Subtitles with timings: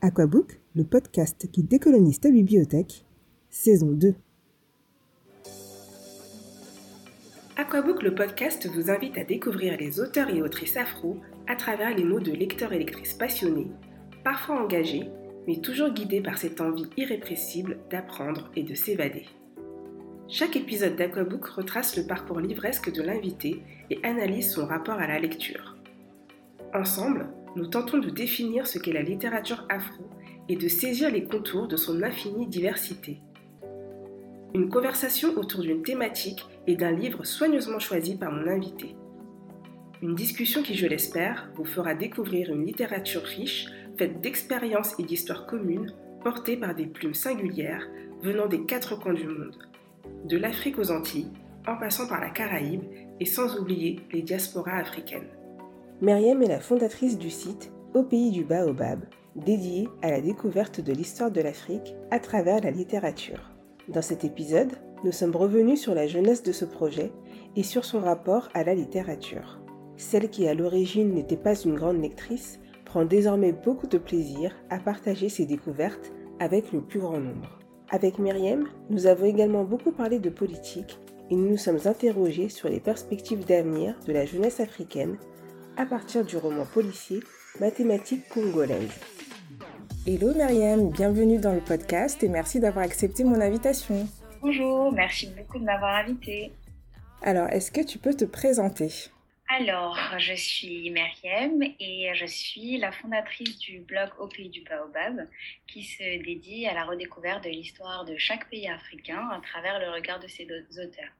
[0.00, 3.04] Aquabook, le podcast qui décolonise ta bibliothèque,
[3.50, 4.14] saison 2.
[7.56, 11.16] Aquabook, le podcast, vous invite à découvrir les auteurs et autrices afro
[11.48, 13.72] à travers les mots de lecteurs et lectrices passionnés,
[14.22, 15.08] parfois engagés,
[15.48, 19.26] mais toujours guidés par cette envie irrépressible d'apprendre et de s'évader.
[20.28, 25.18] Chaque épisode d'Aquabook retrace le parcours livresque de l'invité et analyse son rapport à la
[25.18, 25.76] lecture.
[26.72, 27.26] Ensemble,
[27.56, 30.04] nous tentons de définir ce qu'est la littérature afro
[30.48, 33.20] et de saisir les contours de son infinie diversité.
[34.54, 38.96] Une conversation autour d'une thématique et d'un livre soigneusement choisi par mon invité.
[40.00, 43.66] Une discussion qui, je l'espère, vous fera découvrir une littérature riche,
[43.98, 45.92] faite d'expériences et d'histoires communes,
[46.22, 47.86] portées par des plumes singulières
[48.22, 49.56] venant des quatre coins du monde,
[50.24, 51.32] de l'Afrique aux Antilles,
[51.66, 52.84] en passant par la Caraïbe
[53.20, 55.28] et sans oublier les diasporas africaines.
[56.00, 59.00] Myriam est la fondatrice du site Au pays du Baobab,
[59.34, 63.50] dédié à la découverte de l'histoire de l'Afrique à travers la littérature.
[63.88, 64.70] Dans cet épisode,
[65.02, 67.10] nous sommes revenus sur la jeunesse de ce projet
[67.56, 69.58] et sur son rapport à la littérature.
[69.96, 74.78] Celle qui à l'origine n'était pas une grande lectrice prend désormais beaucoup de plaisir à
[74.78, 77.58] partager ses découvertes avec le plus grand nombre.
[77.90, 82.68] Avec Myriam, nous avons également beaucoup parlé de politique et nous nous sommes interrogés sur
[82.68, 85.16] les perspectives d'avenir de la jeunesse africaine
[85.78, 87.20] à partir du roman policier
[87.60, 89.00] Mathématiques congolaises.
[90.06, 94.08] Hello Myriam, bienvenue dans le podcast et merci d'avoir accepté mon invitation.
[94.42, 96.52] Bonjour, merci beaucoup de m'avoir invité.
[97.22, 98.90] Alors, est-ce que tu peux te présenter?
[99.48, 105.28] Alors, je suis Myriam et je suis la fondatrice du blog Au pays du Baobab
[105.68, 109.90] qui se dédie à la redécouverte de l'histoire de chaque pays africain à travers le
[109.90, 111.12] regard de ses auteurs.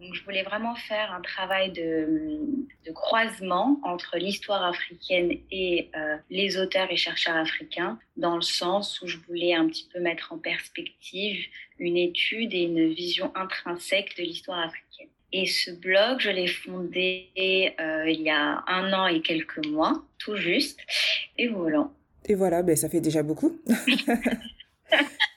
[0.00, 2.40] Donc, je voulais vraiment faire un travail de,
[2.94, 9.06] croisement entre l'histoire africaine et euh, les auteurs et chercheurs africains, dans le sens où
[9.06, 11.46] je voulais un petit peu mettre en perspective
[11.78, 15.08] une étude et une vision intrinsèque de l'histoire africaine.
[15.32, 17.28] Et ce blog, je l'ai fondé
[17.78, 20.80] euh, il y a un an et quelques mois, tout juste.
[21.38, 21.88] Et voilà.
[22.24, 23.60] Et voilà, ben, ça fait déjà beaucoup.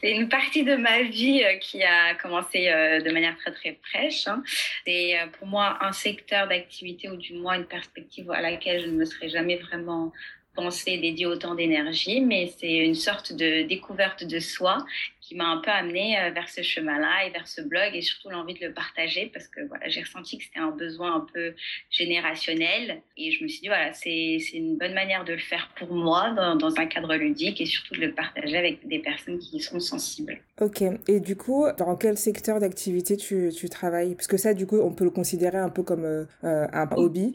[0.00, 3.78] C'est une partie de ma vie euh, qui a commencé euh, de manière très très
[3.82, 4.26] fraîche.
[4.26, 4.42] Hein.
[4.86, 8.86] C'est euh, pour moi un secteur d'activité ou du moins une perspective à laquelle je
[8.86, 10.12] ne me serais jamais vraiment
[10.54, 14.84] pensé dédier autant d'énergie, mais c'est une sorte de découverte de soi
[15.32, 18.28] qui m'a un peu amené euh, vers ce chemin-là et vers ce blog et surtout
[18.28, 21.54] l'envie de le partager parce que voilà, j'ai ressenti que c'était un besoin un peu
[21.90, 25.92] générationnel et je me suis dit voilà, c'est une bonne manière de le faire pour
[25.94, 29.56] moi dans, dans, un cadre ludique et surtout de le partager avec des personnes qui
[29.56, 30.38] y sont sensibles.
[30.60, 34.14] Ok, et du coup, dans quel secteur d'activité tu, tu, travailles?
[34.14, 37.34] Parce que ça, du coup, on peut le considérer un peu comme euh, un hobby.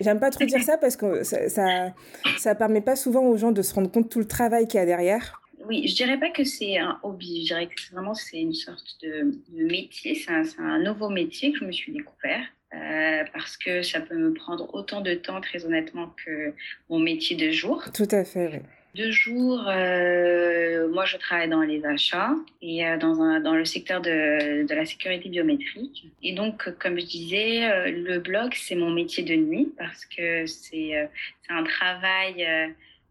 [0.00, 1.94] J'aime pas trop dire ça parce que ça, ça,
[2.38, 4.78] ça permet pas souvent aux gens de se rendre compte de tout le travail qu'il
[4.78, 8.14] y a derrière oui, je dirais pas que c'est un hobby, je dirais que vraiment
[8.14, 12.44] c'est une sorte de, métier, c'est un, nouveau métier que je me suis découvert.
[12.74, 16.52] Euh, parce que ça peut me prendre autant de temps, très honnêtement, que
[16.90, 17.84] mon métier de jour.
[17.94, 18.58] Tout à fait, oui.
[18.96, 23.64] De jour, euh, moi je travaille dans les achats et euh, dans, un, dans le
[23.64, 26.10] secteur de, de, la sécurité biométrique.
[26.22, 31.08] Et donc, comme je disais, le blog, c'est mon métier de nuit parce que c'est
[31.48, 32.44] un travail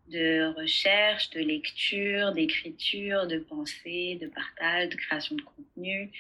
[0.10, 6.12] de recherche, de lecture, d'écriture, de pensée, de partage, de création de contenu,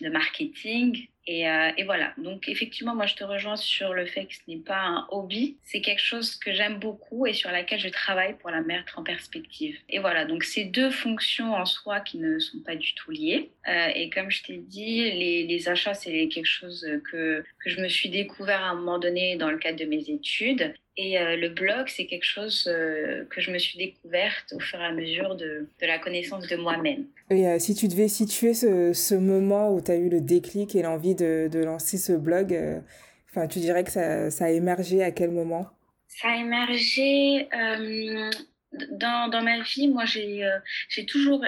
[0.00, 1.08] de marketing.
[1.26, 4.40] Et, euh, et, voilà, donc effectivement, moi je te rejoins sur le fait que ce
[4.48, 8.36] n'est pas un hobby, c'est quelque chose que j'aime beaucoup et sur laquelle je travaille
[8.38, 9.78] pour la mettre en perspective.
[9.88, 13.52] Et voilà, donc ces deux fonctions en soi qui ne sont pas du tout liées.
[13.68, 17.80] Euh, et comme je t'ai dit, les, les achats, c'est quelque chose que, que je
[17.80, 20.74] me suis découvert à un moment donné dans le cadre de mes études.
[20.98, 24.78] Et euh, le blog, c'est quelque chose euh, que je me suis découverte au fur
[24.78, 27.06] et à mesure de, de la connaissance de moi-même.
[27.30, 30.76] Et euh, si tu devais situer ce, ce moment où tu as eu le déclic
[30.76, 32.54] et l'envie de, de, lancer ce blog,
[33.30, 35.66] enfin, tu dirais que ça, ça, a émergé à quel moment?
[36.08, 37.48] Ça a émergé
[38.90, 40.46] dans, dans, ma vie, moi, j'ai
[40.90, 41.42] j'ai toujours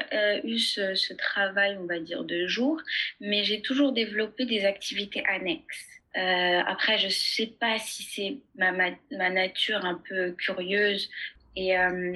[0.45, 2.81] eu ce, ce, travail, on va dire, de jour,
[3.21, 5.95] mais j'ai toujours développé des activités annexes.
[6.17, 11.11] Euh, après, je sais pas si c'est ma, ma, ma, nature un peu curieuse.
[11.57, 12.15] Et, euh,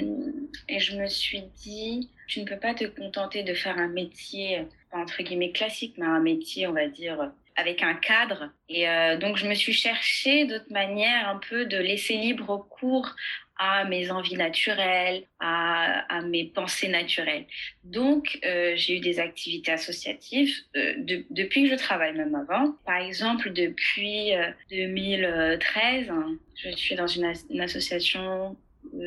[0.68, 4.64] et je me suis dit, tu ne peux pas te contenter de faire un métier,
[4.92, 8.50] entre guillemets, classique, mais un métier, on va dire, avec un cadre.
[8.68, 13.16] Et euh, donc, je me suis cherché d'autres manières un peu de laisser libre cours
[13.58, 17.46] à mes envies naturelles, à, mes pensées naturelles.
[17.84, 22.76] Donc, euh, j'ai eu des activités associatives euh, de, depuis que je travaille, même avant.
[22.86, 24.32] Par exemple, depuis
[24.70, 28.56] 2013, euh, hein, je suis dans une association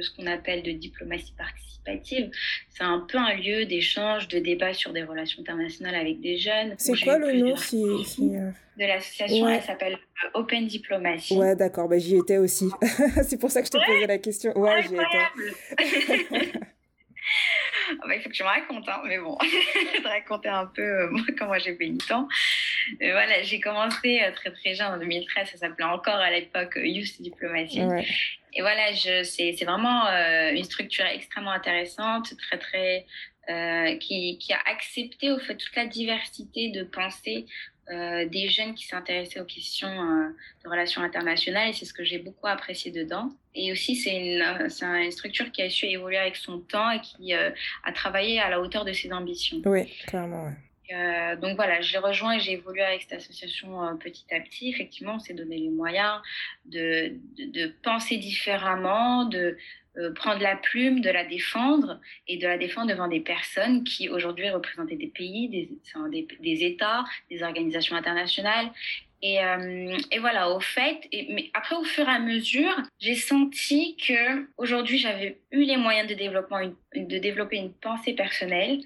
[0.02, 2.32] ce qu'on appelle de diplomatie participative.
[2.70, 6.76] C'est un peu un lieu d'échange, de débat sur des relations internationales avec des jeunes.
[6.78, 9.98] C'est quoi le nom si, de l'association Elle s'appelle
[10.34, 11.38] Open Diplomacy.
[11.38, 12.70] Ouais, d'accord, bah, j'y étais aussi.
[13.24, 14.58] c'est pour ça que je te posais la question.
[14.58, 16.52] Ouais, j'y étais.
[18.00, 20.50] Ah bah, il faut que tu me racontes, hein, mais bon, je vais te raconter
[20.50, 22.28] un peu euh, moi, comment j'ai fait le temps.
[23.02, 26.78] Euh, voilà, j'ai commencé euh, très très jeune en 2013, ça s'appelait encore à l'époque
[26.82, 27.82] Youth Diplomacy.
[28.54, 28.94] Et voilà,
[29.24, 30.08] c'est vraiment
[30.52, 33.06] une structure extrêmement intéressante, très très
[34.00, 37.46] qui, qui, a accepté au fait toute la diversité de pensée
[37.92, 40.30] euh, des jeunes qui s'intéressaient aux questions euh,
[40.64, 43.32] de relations internationales et c'est ce que j'ai beaucoup apprécié dedans.
[43.54, 47.02] Et aussi, c'est une, euh, une, structure qui a su évoluer avec son temps et
[47.02, 47.52] qui a
[47.94, 49.62] travaillé à la hauteur de ses ambitions.
[49.66, 50.54] Oui, clairement.
[51.42, 54.70] Donc voilà, je l'ai rejoint et j'ai évolué avec cette association petit à petit.
[54.70, 56.22] Effectivement, on s'est donné les moyens
[56.66, 57.14] de,
[57.84, 59.58] penser différemment, de,
[59.98, 64.08] euh, prendre la plume, de la défendre et de la défendre devant des personnes qui
[64.08, 68.72] aujourd'hui représentaient des pays, des, États, des organisations internationales.
[69.22, 74.48] Et, euh, voilà, au fait, mais après, au fur et à mesure, j'ai senti que
[74.58, 78.80] aujourd'hui, j'avais eu les moyens de développer une pensée personnelle,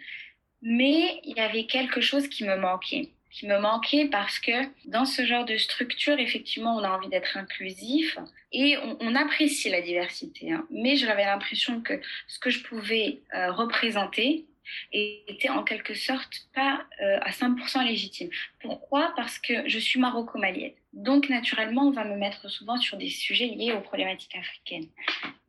[0.66, 4.52] mais il y avait quelque chose qui me manquait qui me manquait parce que
[4.86, 8.18] dans ce genre de structure, effectivement, on a envie d'être inclusif
[8.54, 10.54] et on, apprécie la diversité.
[10.54, 10.66] Hein.
[10.72, 14.46] Mais j'avais l'impression que ce que je pouvais euh, représenter
[14.94, 18.30] était en quelque sorte pas euh, à 100% légitime.
[18.62, 19.14] Pourquoi?
[19.18, 20.72] Parce que je suis maroco-malienne.
[20.96, 24.88] Donc, naturellement, on va me mettre souvent sur des sujets liés aux problématiques africaines.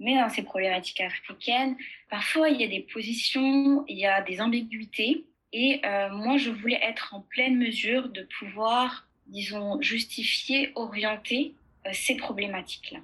[0.01, 1.77] Mais dans ces problématiques africaines,
[2.11, 6.51] parfois, il y a des positions, il y a des ambiguïtés et euh, moi, je
[6.51, 11.55] voulais être en pleine mesure de pouvoir, disons, justifier, orienter
[11.87, 12.99] euh, ces problématiques-là.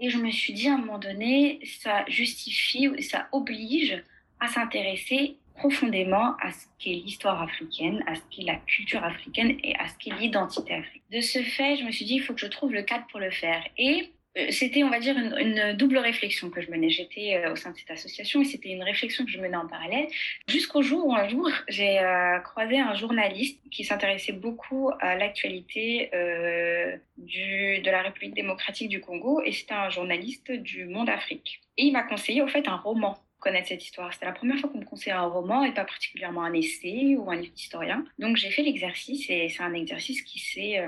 [0.00, 4.02] Et je me suis dit à un moment donné, ça justifie, ça oblige
[4.40, 9.74] à s'intéresser profondément à ce qu'est l'histoire africaine, à ce qu'est la culture africaine et
[9.76, 11.02] à ce qu'est l'identité africaine.
[11.10, 13.20] De ce fait, je me suis dit, il faut que je trouve le cadre pour
[13.20, 13.62] le faire.
[13.78, 16.90] Et euh, c'était, on va dire, une, double réflexion que je menais.
[16.90, 19.68] J'étais euh, au sein de cette association et c'était une réflexion que je menais en
[19.68, 20.08] parallèle.
[20.48, 26.10] Jusqu'au jour où un jour, j'ai euh, croisé un journaliste qui s'intéressait beaucoup à l'actualité
[26.12, 31.60] de la République démocratique du Congo et c'était un journaliste du Monde Afrique.
[31.76, 34.12] Et il m'a conseillé, au fait, un roman connaître cette histoire.
[34.12, 37.30] C'était la première fois qu'on me conseillait un roman et pas particulièrement un essai ou
[37.30, 38.04] un livre d'historien.
[38.18, 40.82] Donc j'ai fait l'exercice et c'est un exercice qui s'est,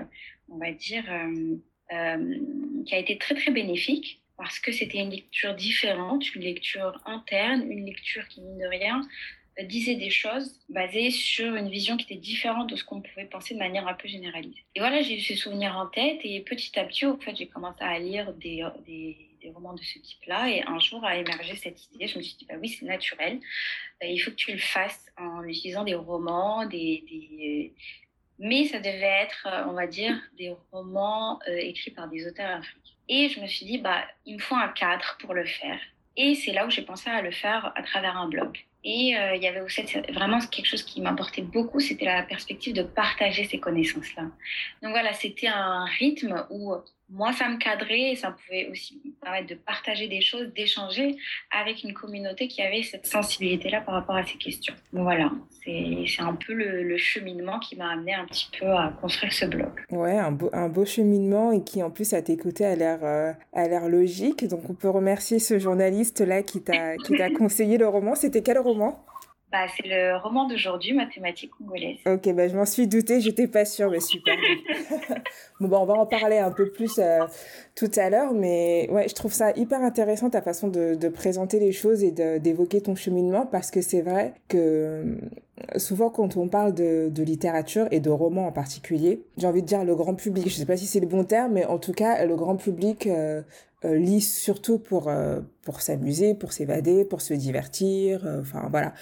[0.49, 1.05] on va dire,
[1.93, 2.35] euh,
[2.85, 7.71] qui a été très très bénéfique parce que c'était une lecture différente, une lecture interne,
[7.71, 9.03] une lecture qui, mine de rien,
[9.59, 13.27] euh, disait des choses basées sur une vision qui était différente de ce qu'on pouvait
[13.27, 14.65] penser de manière un peu généralisée.
[14.75, 17.47] Et voilà, j'ai eu ces souvenirs en tête et petit à petit, au fait, j'ai
[17.47, 18.65] commencé à lire des,
[19.47, 22.07] des romans de ce type-là et un jour a émergé cette idée.
[22.07, 23.39] Je me suis dit, bah oui, c'est naturel.
[24.03, 27.73] Euh, il faut que tu le fasses en utilisant des romans, des, des,
[28.39, 32.59] mais ça devait être, euh, on va dire, des romans euh, écrits par des auteurs
[32.59, 32.95] africains.
[33.09, 35.79] Et je me suis dit, bah, il me faut un cadre pour le faire.
[36.17, 38.59] Et c'est là où j'ai pensé à le faire à travers un blog.
[38.85, 42.73] Et euh, il y avait aussi vraiment quelque chose qui m'importait beaucoup, c'était la perspective
[42.73, 44.23] de partager ces connaissances-là.
[44.83, 46.75] Donc voilà, c'était un rythme où
[47.09, 51.17] moi, ça me cadrait et ça pouvait aussi me permettre de partager des choses, d'échanger
[51.57, 54.75] avec une communauté qui avait cette sensibilité-là par rapport à ces questions.
[54.93, 55.31] Donc voilà,
[55.65, 59.71] c'est un peu le, cheminement qui m'a amené un petit peu à construire ce blog.
[59.91, 63.33] Ouais, un beau, un beau cheminement et qui en plus à t'écouter a l'air euh,
[63.55, 64.47] l'air logique.
[64.49, 66.97] Donc on peut remercier ce journaliste-là qui t'a
[67.39, 68.15] conseillé le roman.
[68.15, 69.05] C'était quel roman?
[69.57, 71.99] Bah, c'est le roman d'aujourd'hui, Mathématiques congolaises.
[72.05, 74.35] Ok, bah, je m'en suis doutée, j'étais pas sûre, mais super.
[75.61, 77.21] bon, bah, on va en parler un peu plus euh,
[77.75, 81.59] tout à l'heure, mais ouais, je trouve ça hyper intéressant ta façon de, de présenter
[81.59, 86.49] les choses et d'évoquer ton cheminement, parce que c'est vrai que euh, souvent quand on
[86.49, 90.15] parle de, de, littérature et de romans en particulier, j'ai envie de dire le grand
[90.15, 92.57] public, je sais pas si c'est le bon terme, mais en tout cas, le grand
[92.57, 93.41] public euh,
[93.87, 98.25] euh, surtout pour euh, pour s'amuser, pour s'évader, pour se divertir.
[98.25, 98.95] Euh, enfin voilà,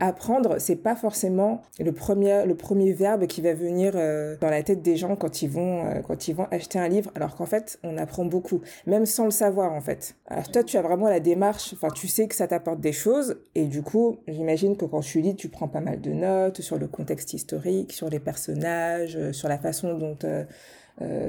[0.00, 4.82] apprendre, c'est pas forcément le premier le premier verbe qui va venir dans la tête
[4.82, 7.10] des gens quand ils vont quand ils vont acheter un livre.
[7.14, 10.16] Alors qu'en fait, on apprend beaucoup, même sans le savoir en fait.
[10.26, 11.74] Alors toi, tu as vraiment la démarche.
[11.74, 15.20] Enfin, tu sais que ça t'apporte des choses et du coup, j'imagine que quand tu
[15.20, 19.48] lis, tu prends pas mal de notes sur le contexte historique, sur les personnages, sur
[19.48, 20.16] la façon dont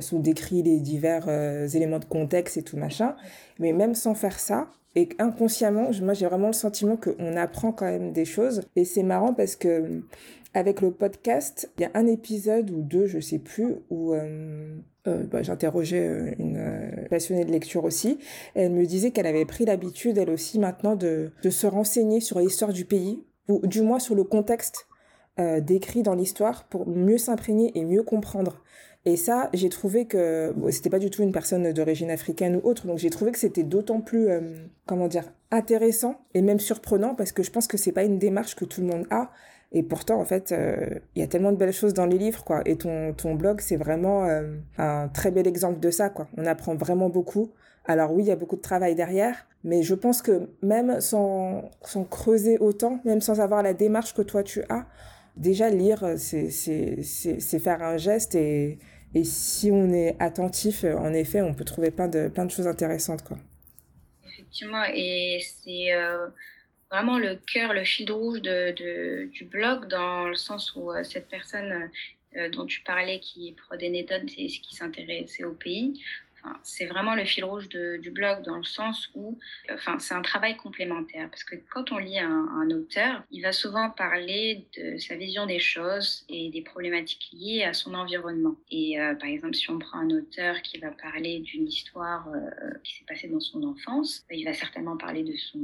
[0.01, 1.29] sont décrits les divers
[1.75, 3.15] éléments de contexte et tout machin.
[3.59, 7.85] Mais même sans faire ça, et inconsciemment, moi j'ai vraiment le sentiment qu'on apprend quand
[7.85, 8.61] même des choses.
[8.75, 10.01] Et c'est marrant parce que
[10.53, 14.75] avec le podcast, il y a un épisode ou deux, je sais plus, où euh,
[15.07, 18.17] euh, bah, j'interrogeais euh, une passionnée de lecture aussi.
[18.55, 22.39] elle me disait qu'elle avait pris l'habitude, elle aussi, maintenant, de, de se renseigner sur
[22.39, 24.85] l'histoire du pays, ou du moins sur le contexte
[25.61, 28.61] décrit dans l'histoire, pour mieux s'imprégner et mieux comprendre.
[29.09, 32.67] Et ça, j'ai trouvé que bon, c'était pas du tout une personne d'origine africaine ou
[32.67, 34.27] autre, donc j'ai trouvé que c'était d'autant plus,
[34.85, 38.55] comment dire, intéressant et même surprenant parce que je pense que c'est pas une démarche
[38.55, 39.31] que tout le monde a
[39.71, 42.43] et pourtant, en fait, euh, il y a tellement de belles choses dans les livres,
[42.43, 42.61] quoi.
[42.65, 46.27] Et ton, ton blog, c'est vraiment euh, un très bel exemple de ça, quoi.
[46.37, 47.51] On apprend vraiment beaucoup.
[47.85, 51.69] Alors oui, il y a beaucoup de travail derrière, mais je pense que même sans,
[51.83, 54.85] sans creuser autant, même sans avoir la démarche que toi tu as,
[55.37, 58.77] déjà lire, c'est faire un geste et,
[59.13, 62.67] et si on est attentif, en effet, on peut trouver plein de, plein de choses
[62.67, 63.37] intéressantes, quoi.
[64.25, 65.93] Effectivement, et c'est...
[65.93, 66.27] Euh,
[66.89, 71.27] vraiment le cœur, le fil rouge de, du blog, dans le sens où euh, cette
[71.27, 71.89] personne
[72.35, 76.01] euh, dont tu parlais, qui des méthodes, c'est ce qui s'intéressait au pays,
[76.63, 79.38] c'est vraiment le fil rouge du blog dans le sens où
[79.72, 81.29] enfin, c'est un travail complémentaire.
[81.29, 85.60] Parce que quand on lit un, auteur, il va souvent parler de sa vision des
[85.60, 88.55] choses et des problématiques liées à son environnement.
[88.69, 92.72] Et euh, par exemple, si on prend un auteur qui va parler d'une histoire euh,
[92.84, 95.60] qui s'est passée dans son enfance, il va certainement parler de son...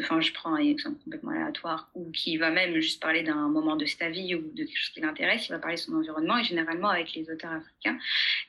[0.00, 3.76] Enfin, je prends un exemple complètement aléatoire, ou qui va même juste parler d'un moment
[3.76, 6.38] de sa vie ou de quelque chose qui l'intéresse, il va parler de son environnement.
[6.38, 7.98] Et généralement, avec les auteurs africains,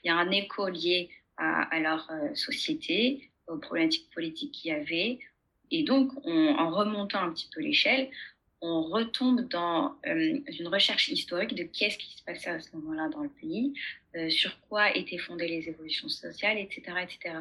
[0.03, 4.73] il y a un écho lié à, leur euh, société, aux problématiques politiques qu'il y
[4.73, 5.19] avait.
[5.71, 8.09] Et donc, en remontant un petit peu l'échelle,
[8.61, 13.09] on retombe dans euh, une recherche historique de qu'est-ce qui se passait à ce moment-là
[13.09, 13.73] dans le pays,
[14.15, 17.35] euh, sur quoi étaient fondées les évolutions sociales, etc., etc.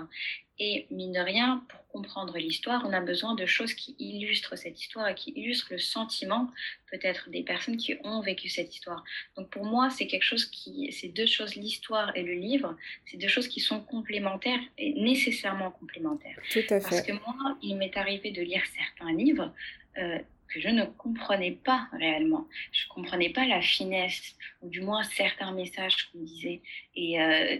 [0.58, 4.80] Et mine de rien, pour comprendre l'histoire, on a besoin de choses qui illustrent cette
[4.80, 6.48] histoire et qui illustrent le sentiment
[6.92, 9.02] peut-être des personnes qui ont vécu cette histoire.
[9.36, 12.76] Donc pour moi, c'est quelque chose qui, ces deux choses, l'histoire et le livre,
[13.06, 16.38] c'est deux choses qui sont complémentaires et nécessairement complémentaires.
[16.52, 16.80] Tout à fait.
[16.80, 19.52] Parce que moi, il m'est arrivé de lire certains livres.
[19.98, 20.18] Euh,
[20.54, 22.46] que je ne comprenais pas réellement.
[22.70, 26.62] Je comprenais pas la finesse, ou du moins certains messages qu'on disait.
[26.94, 27.58] Et, euh,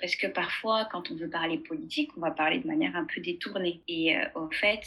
[0.00, 3.20] parce que parfois, quand on veut parler politique, on va parler de manière un peu
[3.20, 3.82] détournée.
[3.86, 4.82] Et euh, au fait,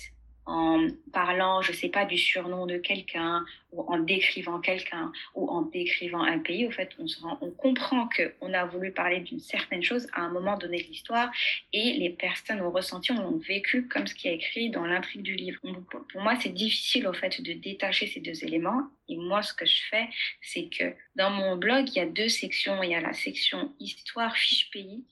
[0.47, 5.61] en parlant, je sais pas, du surnom de quelqu'un, ou en décrivant quelqu'un, ou en
[5.61, 9.41] décrivant un pays, au fait, on, se rend, on comprend qu'on a voulu parler d'une
[9.41, 11.29] certaine chose à un moment donné de l'histoire,
[11.73, 15.35] et les personnes ont ressenti, ont vécu comme ce qui est écrit dans l'intrigue du
[15.35, 15.59] livre.
[15.61, 19.65] pour moi, c'est difficile, au fait, de détacher ces deux éléments, et moi, ce que
[19.65, 20.07] je fais,
[20.41, 22.81] c'est que dans mon blog, il y a deux sections.
[22.83, 25.05] Il y a la section histoire, fiche pays,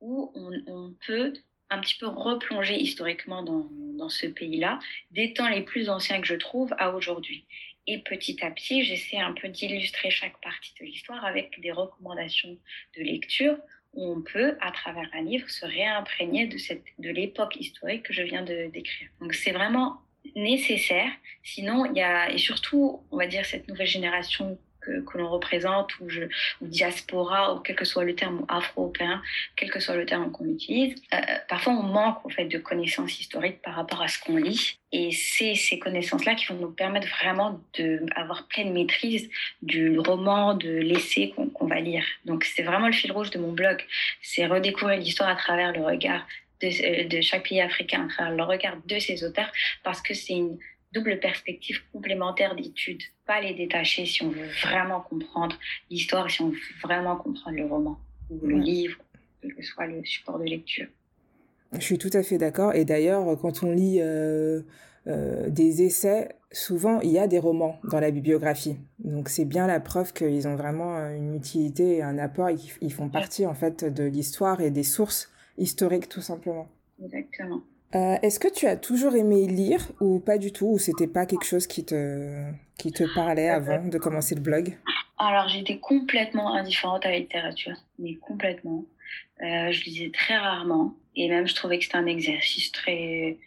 [0.00, 1.32] où on peut
[1.72, 4.78] un petit peu replonger historiquement dans, dans ce pays-là,
[5.10, 7.44] des temps les plus anciens que je trouve à aujourd'hui.
[7.86, 12.56] Et petit à petit, j'essaie un peu d'illustrer chaque partie de l'histoire avec des recommandations
[12.96, 13.56] de lecture
[13.94, 18.12] où on peut, à travers un livre, se réimprégner de, cette, de l'époque historique que
[18.12, 19.08] je viens de décrire.
[19.20, 20.00] Donc c'est vraiment
[20.36, 21.10] nécessaire.
[21.42, 25.98] Sinon, il y a, et surtout, on va dire, cette nouvelle génération que, l'on représente,
[26.00, 26.22] ou, je,
[26.60, 29.22] diaspora, ou quel que soit le terme afro-européen,
[29.56, 33.18] quel que soit le terme qu'on utilise, euh, parfois on manque en fait de connaissances
[33.20, 34.78] historiques par rapport à ce qu'on lit.
[34.92, 39.30] Et c'est ces connaissances-là qui vont nous permettre vraiment d'avoir pleine maîtrise
[39.62, 42.04] du roman, de l'essai qu'on va lire.
[42.26, 43.82] Donc c'est vraiment le fil rouge de mon blog,
[44.20, 46.26] c'est redécouvrir l'histoire à travers le regard
[46.60, 49.50] de, euh, de, chaque pays africain, à travers le regard de ses auteurs,
[49.82, 50.58] parce que c'est une
[50.92, 55.56] double perspective complémentaire d'études, pas les détacher si on veut vraiment comprendre
[55.90, 57.98] l'histoire, si on veut vraiment comprendre le roman
[58.30, 58.98] ou le livre,
[59.40, 60.86] quel que soit le support de lecture.
[61.72, 62.74] Je suis tout à fait d'accord.
[62.74, 64.60] Et d'ailleurs, quand on lit euh,
[65.06, 68.76] euh, des essais, souvent il y a des romans dans la bibliographie.
[68.98, 72.92] Donc c'est bien la preuve qu'ils ont vraiment une utilité et un apport et qu'ils
[72.92, 76.68] font partie en fait de l'histoire et des sources historiques tout simplement.
[77.02, 77.62] Exactement.
[77.94, 81.26] Euh, est-ce que tu as toujours aimé lire ou pas du tout, ou c'était pas
[81.26, 84.78] quelque chose qui te, qui te parlait euh, avant de commencer le blog?
[85.18, 88.84] Alors j'étais complètement indifférente à la littérature, mais complètement.
[89.42, 93.38] Euh, je lisais très rarement, et même je trouvais que c'était un exercice très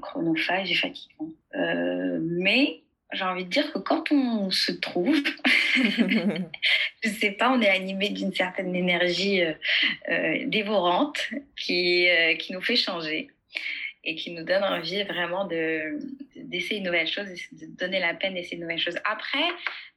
[0.00, 1.28] chronophage et fatigant.
[2.22, 2.80] mais
[3.12, 5.18] j'ai envie de dire que quand on se trouve,
[7.02, 9.42] je sais pas, on est animé d'une certaine énergie
[10.46, 12.08] dévorante qui,
[12.38, 13.28] qui nous fait changer
[14.02, 15.98] et qui nous donne envie vraiment de,
[16.36, 18.98] d'essayer une nouvelle chose, de donner la peine d'essayer une nouvelle chose.
[19.04, 19.44] Après,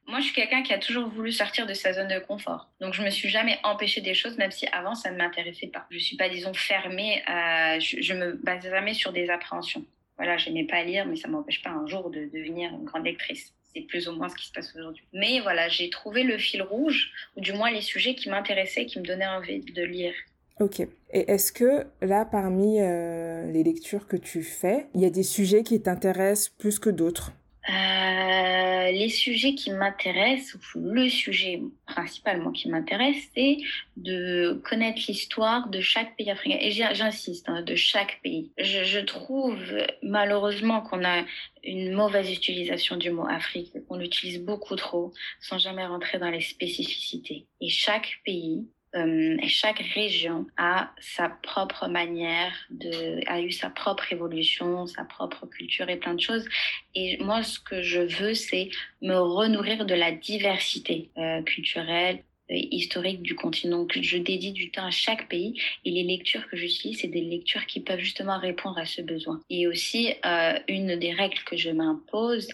[0.06, 2.70] Moi, je suis quelqu'un qui a toujours voulu sortir de sa zone de confort.
[2.82, 5.86] Donc, je me suis jamais empêchée des choses, même si avant, ça ne m'intéressait pas.
[5.90, 7.24] Je suis pas, disons, fermée.
[7.26, 7.80] À...
[7.80, 9.86] Je, je me base jamais sur des appréhensions.
[10.18, 13.54] Voilà, j'aimais pas lire, mais ça m'empêche pas un jour de devenir une grande lectrice.
[13.74, 15.04] C'est plus ou moins ce qui se passe aujourd'hui.
[15.14, 19.00] Mais voilà, j'ai trouvé le fil rouge, ou du moins les sujets qui m'intéressaient, qui
[19.00, 20.14] me donnaient envie de lire.
[20.60, 20.80] Ok.
[20.80, 25.24] Et est-ce que là, parmi euh, les lectures que tu fais, il y a des
[25.24, 27.34] sujets qui t'intéressent plus que d'autres?
[27.70, 33.58] Euh, les sujets qui m'intéressent, le sujet principalement qui m'intéresse, c'est
[33.96, 36.58] de connaître l'histoire de chaque pays africain.
[36.60, 38.52] Et j'insiste, hein, de chaque pays.
[38.58, 39.58] Je, je trouve
[40.02, 41.24] malheureusement qu'on a
[41.64, 46.42] une mauvaise utilisation du mot Afrique, qu'on l'utilise beaucoup trop sans jamais rentrer dans les
[46.42, 47.48] spécificités.
[47.62, 54.12] Et chaque pays euh, chaque région a sa propre manière de, a eu sa propre
[54.12, 56.48] évolution, sa propre culture et plein de choses.
[56.94, 58.70] Et moi, ce que je veux, c'est
[59.02, 63.86] me renourrir de la diversité euh, culturelle, historique du continent.
[63.86, 67.22] Que je dédie du temps à chaque pays et les lectures que j'utilise, c'est des
[67.22, 69.42] lectures qui peuvent justement répondre à ce besoin.
[69.50, 72.48] Et aussi, euh, une des règles que je m'impose,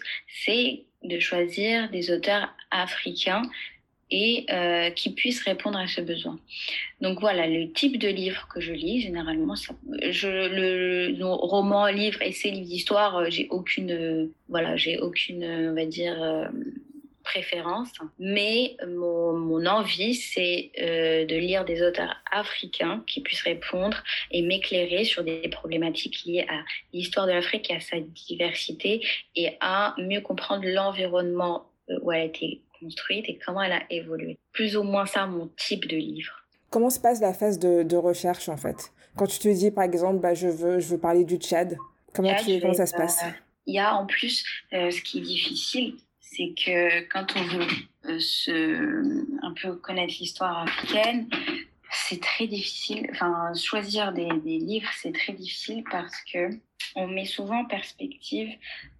[0.44, 3.42] c'est de choisir des auteurs africains
[4.10, 6.38] et euh, qui puisse répondre à ce besoin.
[7.00, 9.74] Donc voilà, le type de livre que je lis, généralement, ça,
[10.10, 15.44] je, le, le roman, livre, essai, livre d'histoire, euh, j'ai aucune, euh, voilà, j'ai aucune,
[15.44, 16.50] on va dire,
[17.22, 17.90] préférence.
[18.18, 24.02] Mais mon, mon envie, c'est de lire des auteurs africains qui puissent répondre
[24.32, 29.50] et m'éclairer sur des problématiques liées à l'histoire de l'Afrique et à sa diversité et
[29.60, 31.70] à mieux comprendre l'environnement
[32.02, 34.38] où elle a été construite et comment elle a évolué.
[34.52, 36.32] Plus ou moins ça, mon type de livre.
[36.70, 38.92] Comment se passe la phase de, de recherche en fait?
[39.16, 41.76] Quand tu te dis par exemple, bah, je, veux, je veux parler du Tchad,
[42.14, 43.24] comment, Tchad, tu, comment ça se passe?
[43.66, 47.66] Il y a en plus, euh, ce qui est difficile, c'est que quand on veut
[48.06, 51.28] euh, se, un peu connaître l'histoire africaine,
[51.90, 53.08] c'est très difficile.
[53.12, 56.50] Enfin, choisir des, des livres, c'est très difficile parce que
[56.96, 58.50] on met souvent en perspective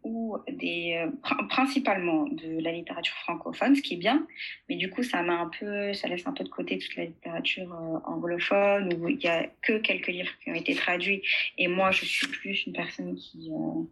[0.05, 1.11] ou des euh,
[1.49, 4.27] principalement de la littérature francophone, ce qui est bien,
[4.69, 7.05] mais du coup ça met un peu, ça laisse un peu de côté toute la
[7.07, 11.23] littérature euh, anglophone où il y a que quelques livres qui ont été traduits.
[11.59, 13.83] Et moi, je suis plus une personne qui euh,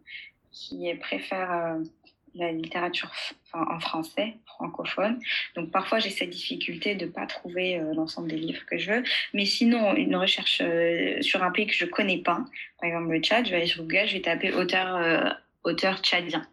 [0.51, 1.77] qui préfère
[2.35, 3.11] la littérature
[3.53, 5.19] en français, francophone.
[5.55, 9.03] Donc parfois j'ai cette difficulté de pas trouver euh, l'ensemble des livres que je veux.
[9.33, 12.45] Mais sinon, une recherche euh, sur un pays que je connais pas,
[12.79, 15.29] par exemple le Tchad, je vais aller sur Google, je vais taper auteur, euh,
[15.63, 16.45] auteur tchadien.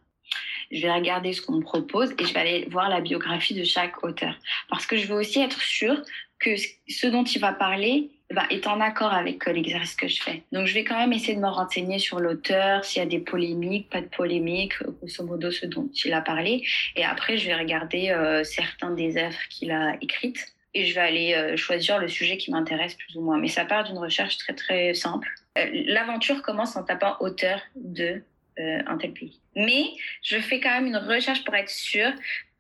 [0.73, 3.63] Je vais regarder ce qu'on me propose et je vais aller voir la biographie de
[3.63, 4.37] chaque auteur.
[4.69, 6.03] Parce que je veux aussi être sûre
[6.41, 6.51] que
[6.89, 10.43] ce dont il va parler bah, est en accord avec euh, l'exercice que je fais.
[10.51, 13.21] Donc, je vais quand même essayer de me renseigner sur l'auteur, s'il y a des
[13.21, 16.65] polémiques, pas de polémiques, euh, grosso modo ce dont il a parlé.
[16.97, 21.01] Et après, je vais regarder euh, certains des œuvres qu'il a écrites et je vais
[21.01, 23.39] aller choisir le sujet qui m'intéresse plus ou moins.
[23.39, 25.27] Mais ça part d'une recherche très très simple.
[25.73, 28.23] L'aventure commence en tapant auteur de
[28.59, 29.41] un tel pays.
[29.55, 29.85] Mais
[30.21, 32.13] je fais quand même une recherche pour être sûre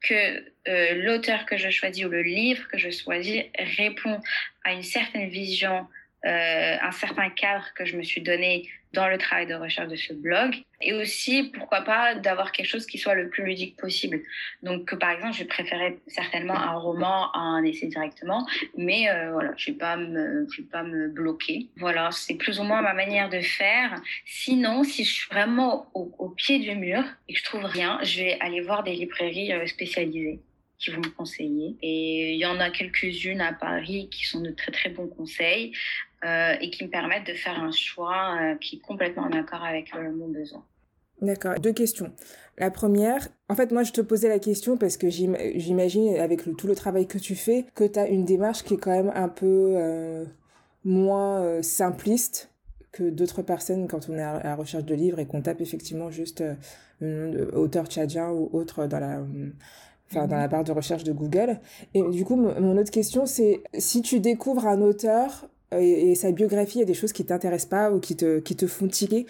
[0.07, 4.21] que euh, l'auteur que je choisis ou le livre que je choisis répond
[4.65, 5.87] à une certaine vision,
[6.27, 9.97] euh, un certain cadre que je me suis donné dans le travail de recherche de
[9.97, 10.57] ce blog.
[10.81, 14.21] Et aussi, pourquoi pas, d'avoir quelque chose qui soit le plus ludique possible.
[14.63, 19.53] Donc, par exemple, je préférais certainement un roman à un essai directement, mais euh, voilà,
[19.57, 21.69] je vais pas me, je vais pas me bloquer.
[21.77, 24.01] Voilà, c'est plus ou moins ma manière de faire.
[24.25, 27.99] Sinon, si je suis vraiment au, au pied du mur et que je trouve rien,
[28.03, 30.41] je vais aller voir des librairies euh, spécialisées
[30.79, 31.77] qui vont me conseiller.
[31.83, 35.73] Et il y en a quelques-unes à Paris qui sont de très très bons conseils
[36.61, 39.95] et qui me permettent de faire un choix euh, qui est complètement en accord avec
[39.95, 40.65] euh, mon besoin.
[41.23, 41.59] D'accord.
[41.59, 42.13] Deux questions.
[42.59, 46.55] La première, en fait, moi, je te posais la question parce que j'imagine, avec le,
[46.55, 49.13] tout le travail que tu fais, que tu as une démarche qui est quand même
[49.15, 50.25] un peu euh,
[50.85, 52.51] moins euh, simpliste
[52.93, 56.11] que d'autres personnes quand on est à la recherche de livres et qu'on tape effectivement
[56.11, 56.43] juste
[57.03, 59.23] euh, auteur tchadien ou autre dans la
[60.09, 61.61] enfin dans la barre de recherche de Google.
[61.93, 65.47] Et du coup, mon autre question, c'est si tu découvres un auteur
[65.79, 68.41] et, et, sa biographie, il y a des choses qui t'intéressent pas ou qui te,
[68.41, 69.27] qui te font tiquer,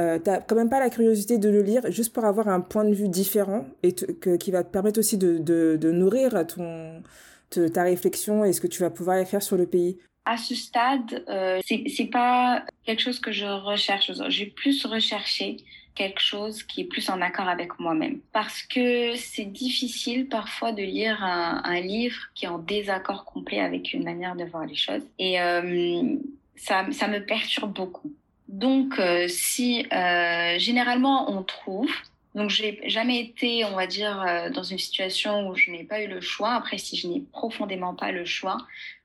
[0.00, 2.84] euh, t'as quand même pas la curiosité de le lire juste pour avoir un point
[2.84, 7.02] de vue différent et que, qui va te permettre aussi de, de, nourrir ton,
[7.50, 11.24] ta réflexion et ce que tu vas pouvoir écrire sur le pays à ce stade,
[11.28, 14.12] euh, c'est pas quelque chose que je recherche.
[14.28, 15.56] J'ai plus recherché
[16.00, 18.20] quelque chose qui est plus en accord avec moi-même.
[18.32, 23.92] Parce que c'est difficile parfois de lire un, livre qui est en désaccord complet avec
[23.92, 25.02] une manière de voir les choses.
[25.18, 26.16] Et euh,
[26.56, 28.14] ça, ça me perturbe beaucoup.
[28.48, 31.92] Donc, euh, si euh, généralement on trouve
[32.34, 34.16] Donc, j'ai jamais été, on va dire,
[34.54, 36.52] dans une situation où je n'ai pas eu le choix.
[36.54, 38.56] Après, si je n'ai profondément pas le choix,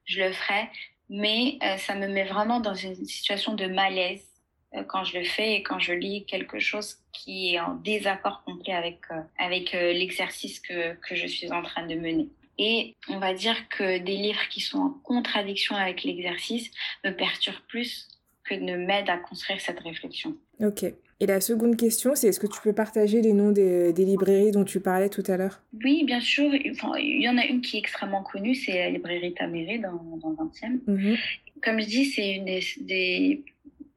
[0.05, 0.69] je le ferai.
[1.10, 4.34] Mais ça me met vraiment dans une situation de malaise
[4.88, 8.73] quand je le fais et quand je lis quelque chose qui est en désaccord complet
[8.73, 8.99] avec,
[9.38, 12.29] avec l'exercice que, que je suis en train de mener.
[12.57, 16.71] Et on va dire que des livres qui sont en contradiction avec l'exercice
[17.03, 18.07] me perturbent plus
[18.45, 20.35] que ne m'aident à construire cette réflexion.
[20.61, 20.85] Ok.
[21.21, 24.65] Et la seconde question, c'est est-ce que tu peux partager les noms des, librairies dont
[24.65, 25.61] tu parlais tout à l'heure?
[25.83, 26.51] Oui, bien sûr.
[26.71, 29.93] Enfin, il y en a une qui est extrêmement connue, c'est la librairie Taméré dans,
[30.17, 30.79] dans le 20e.
[30.88, 31.17] Mhm.
[31.63, 33.43] Comme je dis, c'est une des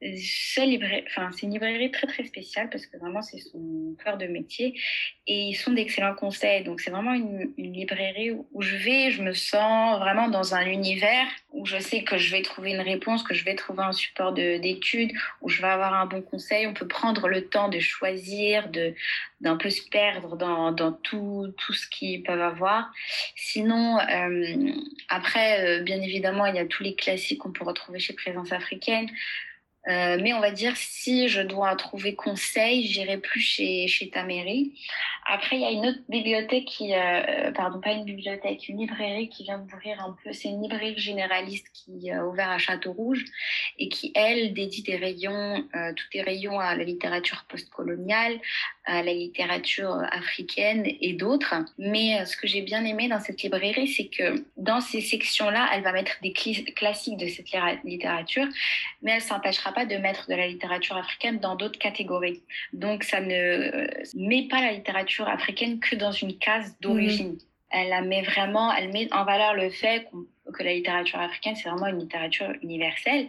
[0.01, 4.79] c'est une librairie très très spéciale parce que vraiment c'est son cœur de métier
[5.27, 6.63] et ils sont d'excellents conseils.
[6.65, 10.67] Donc c'est vraiment une, une, librairie où je vais, je me sens vraiment dans un
[10.67, 13.93] univers où je sais que je vais trouver une réponse, que je vais trouver un
[13.93, 16.67] support d'études, où je vais avoir un bon conseil.
[16.67, 18.95] On peut prendre le temps de choisir, de
[19.41, 22.93] d'un peu se perdre dans, dans tout, tout ce qu'ils peuvent avoir.
[23.37, 24.73] Sinon, euh,
[25.09, 28.53] après, euh, bien évidemment, il y a tous les classiques qu'on peut retrouver chez Présence
[28.53, 29.09] africaine.
[29.89, 34.23] Euh, mais on va dire, si je dois trouver conseil, j'irai plus chez, chez ta
[34.23, 34.75] mairie.
[35.25, 39.29] Après, il y a une autre bibliothèque qui, euh, pardon, pas une bibliothèque, une librairie
[39.31, 40.33] qui vient d'ouvrir un peu.
[40.33, 43.25] C'est une librairie généraliste qui a ouvert à Château-Rouge
[43.79, 48.39] et qui, elle, dédie des rayons, euh, tous des rayons à la littérature postcoloniale,
[48.85, 51.55] à la littérature africaine et d'autres.
[51.79, 55.83] Mais ce que j'ai bien aimé dans cette librairie, c'est que dans ces sections-là, elle
[55.83, 57.49] va mettre des classiques de cette
[57.85, 58.47] littérature,
[59.03, 62.43] mais elle s'empêchera pas de mettre de la littérature africaine dans d'autres catégories.
[62.73, 63.87] Donc, ça ne euh,
[64.17, 67.35] met pas la littérature africaine que dans une case d'origine.
[67.35, 67.39] Mhm.
[67.71, 70.09] Elle la met vraiment, elle met en valeur le fait
[70.53, 73.29] que la littérature africaine, c'est vraiment une littérature universelle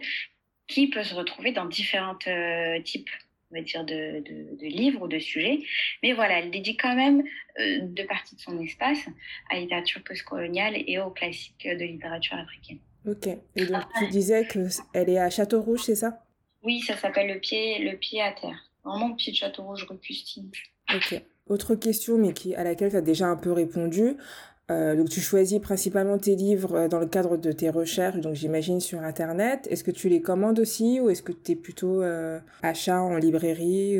[0.66, 3.10] qui peut se retrouver dans différents euh, types
[3.52, 4.20] on va dire, de,
[4.60, 5.60] de, livres ou de sujets.
[6.02, 7.22] Mais voilà, elle dédie quand même
[7.60, 9.06] euh, deux parties de son espace
[9.50, 12.78] à la littérature postcoloniale et aux classiques de littérature africaine.
[13.06, 13.28] Ok.
[13.56, 16.24] Et donc, tu disais qu'elle est à Château-Rouge, c'est ça?
[16.62, 18.70] Oui, ça s'appelle le pied, le pied à terre.
[18.84, 19.98] Vraiment le pied de Château Rouge rue
[20.94, 21.22] Ok.
[21.48, 24.16] Autre question, mais qui, à laquelle tu as déjà un peu répondu.
[24.70, 28.34] Euh, donc tu choisis principalement tes livres euh, dans le cadre de tes recherches, donc
[28.34, 29.66] j'imagine sur Internet.
[29.68, 33.16] Est-ce que tu les commandes aussi ou est-ce que tu es plutôt euh, achat en
[33.16, 33.98] librairie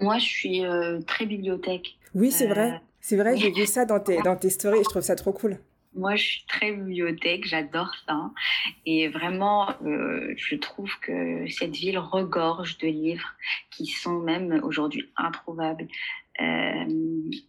[0.00, 0.62] Moi, je suis
[1.06, 1.98] très bibliothèque.
[2.14, 2.80] Oui, c'est vrai.
[3.00, 5.32] C'est vrai, j'ai vu ça dans tes, dans tes stories et je trouve ça trop
[5.32, 5.58] cool.
[5.94, 8.30] Moi, je suis très bibliothèque, j'adore ça.
[8.86, 13.34] Et vraiment, euh, je trouve que cette ville regorge de livres
[13.70, 15.88] qui sont même aujourd'hui introuvables.
[16.40, 16.84] Euh,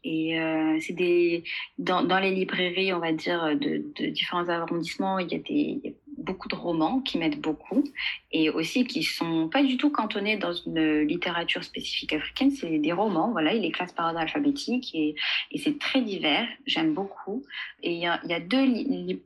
[0.04, 1.43] et euh, c'est des
[1.78, 5.95] dans, dans, les librairies, on va dire, de, de différents arrondissements, il y a des
[6.29, 7.83] beaucoup de romans qui m'aident beaucoup
[8.31, 12.51] et aussi qui sont pas du tout cantonnés dans une littérature spécifique africaine.
[12.51, 15.15] C'est des romans, voilà, il les classe par ordre alphabétique et,
[15.51, 16.47] et c'est très divers.
[16.67, 17.43] J'aime beaucoup.
[17.81, 18.65] Et il y a, deux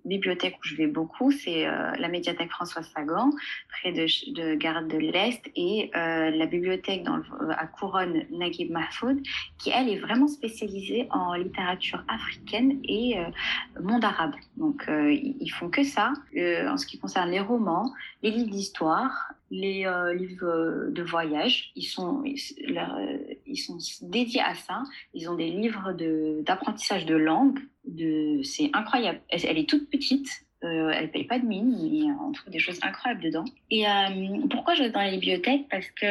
[0.06, 1.32] bibliothèques où je vais beaucoup.
[1.32, 3.32] C'est euh, la médiathèque François Sagan,
[3.70, 9.22] près de, de Gare de l'Est, et euh, la bibliothèque dans à Couronne Naguib Mahfoud,
[9.58, 14.34] qui elle est vraiment spécialisée en littérature africaine et euh, monde arabe.
[14.58, 16.14] Donc ils font que ça.
[16.36, 21.72] en ce qui concerne les romans, les livres d'histoire, les euh, livres de voyage.
[21.76, 24.84] Ils sont, ils, sont dédiés à ça.
[25.14, 25.94] Ils ont des livres
[26.44, 27.60] d'apprentissage de, langue.
[27.86, 29.22] De, c'est incroyable.
[29.30, 30.28] Elle, est toute petite.
[30.64, 33.46] Euh, elle paye pas de mine, mais on trouve des choses incroyables dedans.
[33.70, 35.68] Et euh, pourquoi je vais dans les bibliothèques?
[35.70, 36.06] Parce que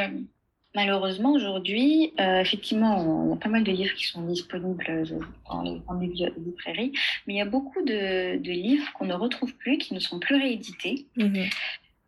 [0.74, 5.04] Malheureusement, aujourd'hui, euh, effectivement, il y a pas mal de livres qui sont disponibles
[5.46, 6.92] dans les grandes librairies,
[7.26, 10.18] mais il y a beaucoup de, de livres qu'on ne retrouve plus, qui ne sont
[10.18, 11.06] plus réédités.
[11.16, 11.44] Mhm.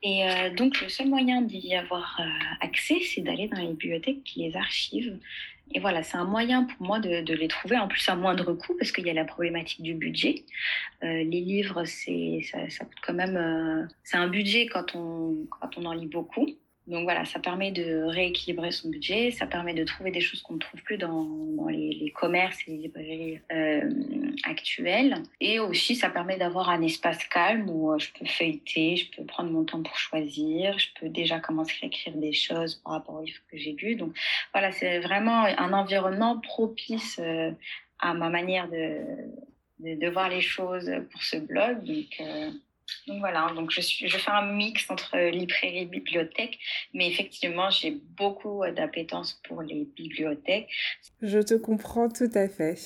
[0.03, 2.25] Et euh, donc, le seul moyen d'y avoir euh,
[2.61, 5.19] accès, c'est d'aller dans les bibliothèques qui les archivent.
[5.75, 8.55] Et voilà, c'est un moyen pour moi de, de, les trouver, en plus à moindre
[8.55, 10.45] coût, parce qu'il y a la problématique du budget.
[11.03, 13.89] Euh, les livres, c'est ça, ça, coûte quand même...
[14.05, 16.49] c'est un budget quand on, quand on en lit beaucoup.
[16.87, 20.55] Donc voilà, ça permet de rééquilibrer son budget, ça permet de trouver des choses qu'on
[20.55, 21.27] ne trouve plus dans,
[21.69, 23.91] les, commerces et les librairies euh,
[24.45, 25.23] actuelles.
[25.41, 29.25] Et aussi, ça permet d'avoir un espace calme où euh, je peux feuilleter, je peux
[29.25, 33.15] prendre mon temps pour choisir, je peux déjà commencer à écrire des choses par rapport
[33.15, 33.97] aux livres que j'ai lus.
[33.97, 34.15] Donc
[34.53, 37.51] voilà, c'est vraiment un environnement propice euh,
[37.99, 38.99] à ma manière de,
[39.79, 41.81] de, voir les choses pour ce blog.
[43.07, 46.59] Donc voilà, donc je, suis, je fais un mix entre librairie et bibliothèque,
[46.93, 50.69] mais effectivement, j'ai beaucoup d'appétence pour les bibliothèques.
[51.23, 52.79] Je te comprends tout à fait.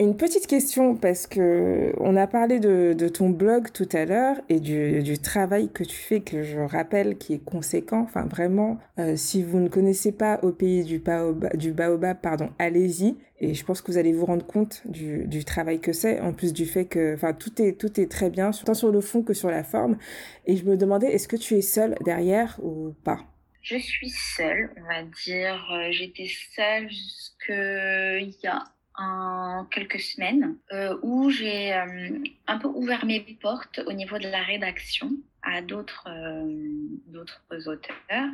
[0.00, 4.58] Une petite question parce que on a parlé de, ton blog tout à l'heure et
[4.58, 8.00] du, travail que tu fais que je rappelle qui est conséquent.
[8.00, 12.48] Enfin vraiment, euh, si vous ne connaissez pas au pays du baobab, du baobab pardon,
[12.58, 16.18] allez-y et je pense que vous allez vous rendre compte du, travail que c'est.
[16.20, 19.02] En plus du fait que, enfin tout est tout est très bien tant sur le
[19.02, 19.98] fond que sur la forme.
[20.46, 23.18] Et je me demandais est-ce que tu es seule derrière ou pas?
[23.60, 25.62] Je suis seule, on va dire.
[25.74, 28.64] Euh, j'étais seule jusqu'il y a
[28.96, 34.28] en quelques semaines euh, où j'ai euh, un peu ouvert mes portes au niveau de
[34.28, 35.10] la rédaction
[35.42, 38.28] à d'autres euh, auteurs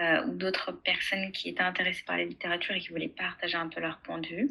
[0.00, 3.68] euh, ou d'autres personnes qui étaient intéressées par la littérature et qui voulaient partager un
[3.68, 4.48] peu leur point de vue.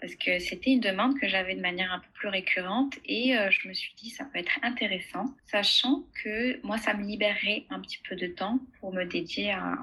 [0.00, 3.66] Parce que c'était une demande que j'avais de manière un peu plus récurrente et je
[3.66, 7.98] me suis dit ça peut être intéressant sachant que moi ça me libérerait un petit
[8.08, 9.74] peu de temps pour me dédier à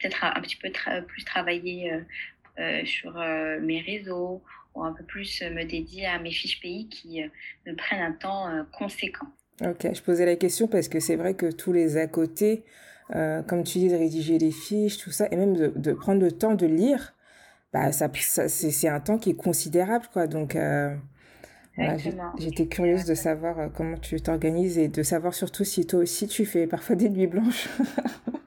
[0.00, 0.70] peut-être un petit peu
[1.06, 1.92] plus travailler
[2.84, 4.42] sur euh, mes réseaux
[4.74, 7.28] ou un peu plus me dédier à mes fiches pays qui euh,
[7.66, 9.26] me prennent un temps conséquent.
[9.62, 12.64] Ok, je posais la question parce que c'est vrai que tous les à côté,
[13.14, 16.20] euh, comme tu dis, de rédiger les fiches, tout ça, et même de, de prendre
[16.20, 17.14] le temps de lire,
[17.72, 20.26] bah, ça, ça c'est un temps qui est considérable, quoi.
[20.26, 20.94] Donc, euh,
[21.76, 21.96] voilà,
[22.38, 26.44] j'étais curieuse de savoir comment tu t'organises et de savoir surtout si toi aussi tu
[26.44, 27.68] fais parfois des nuits blanches.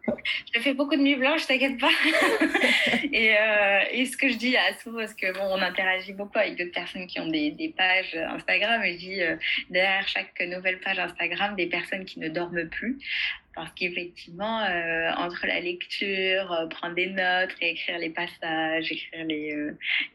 [0.53, 1.89] je fais beaucoup de nuits blanches, t'inquiète pas.
[3.11, 6.37] et, euh, et, ce que je dis à Sou, parce que bon, on interagit beaucoup
[6.37, 9.35] avec d'autres personnes qui ont des, pages Instagram, et je dis euh,
[9.69, 12.97] derrière chaque nouvelle page Instagram, des personnes qui ne dorment plus.
[13.55, 19.53] Parce qu'effectivement, euh, entre la lecture, prendre des notes, écrire les passages, écrire les,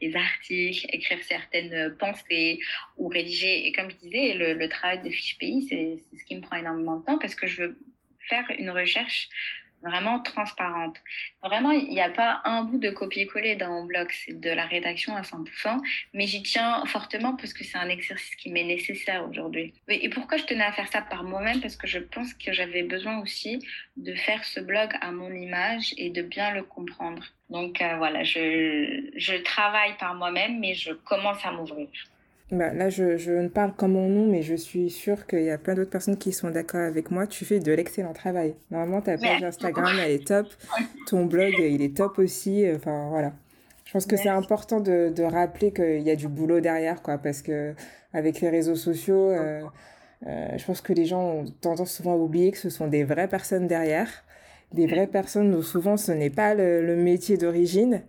[0.01, 2.59] les articles, écrire certaines pensées
[2.97, 6.35] ou rédiger, et comme je disais, le, le travail de fiche pays, c'est ce qui
[6.35, 7.77] me prend énormément de temps parce que je veux
[8.27, 9.29] faire une recherche
[9.81, 10.97] vraiment transparente.
[11.43, 14.65] Vraiment, il n'y a pas un bout de copier-coller dans mon blog, c'est de la
[14.65, 15.79] rédaction à 100%,
[16.13, 19.73] mais j'y tiens fortement parce que c'est un exercice qui m'est nécessaire aujourd'hui.
[19.87, 21.61] Et pourquoi je tenais à faire ça par moi-même?
[21.61, 23.59] Parce que je pense que j'avais besoin aussi
[23.97, 27.23] de faire ce blog à mon image et de bien le comprendre.
[27.49, 31.89] Donc euh, voilà, je, je travaille par moi-même, mais je commence à m'ouvrir.
[32.51, 35.49] Bah, là, je, je ne parle comme mon nom, mais je suis sûre qu'il y
[35.49, 37.25] a plein d'autres personnes qui sont d'accord avec moi.
[37.25, 38.55] Tu fais de l'excellent travail.
[38.69, 40.47] Normalement, ta page Instagram, elle est top.
[41.07, 42.65] Ton blog, il est top aussi.
[42.75, 43.33] Enfin, voilà.
[43.85, 47.17] Je pense que c'est important de, de rappeler qu'il y a du boulot derrière, quoi,
[47.17, 47.73] parce que
[48.13, 49.61] avec les réseaux sociaux, euh,
[50.27, 53.03] euh, je pense que les gens ont tendance souvent à oublier que ce sont des
[53.03, 54.09] vraies personnes derrière,
[54.73, 58.03] des vraies personnes où souvent ce n'est pas le, le métier d'origine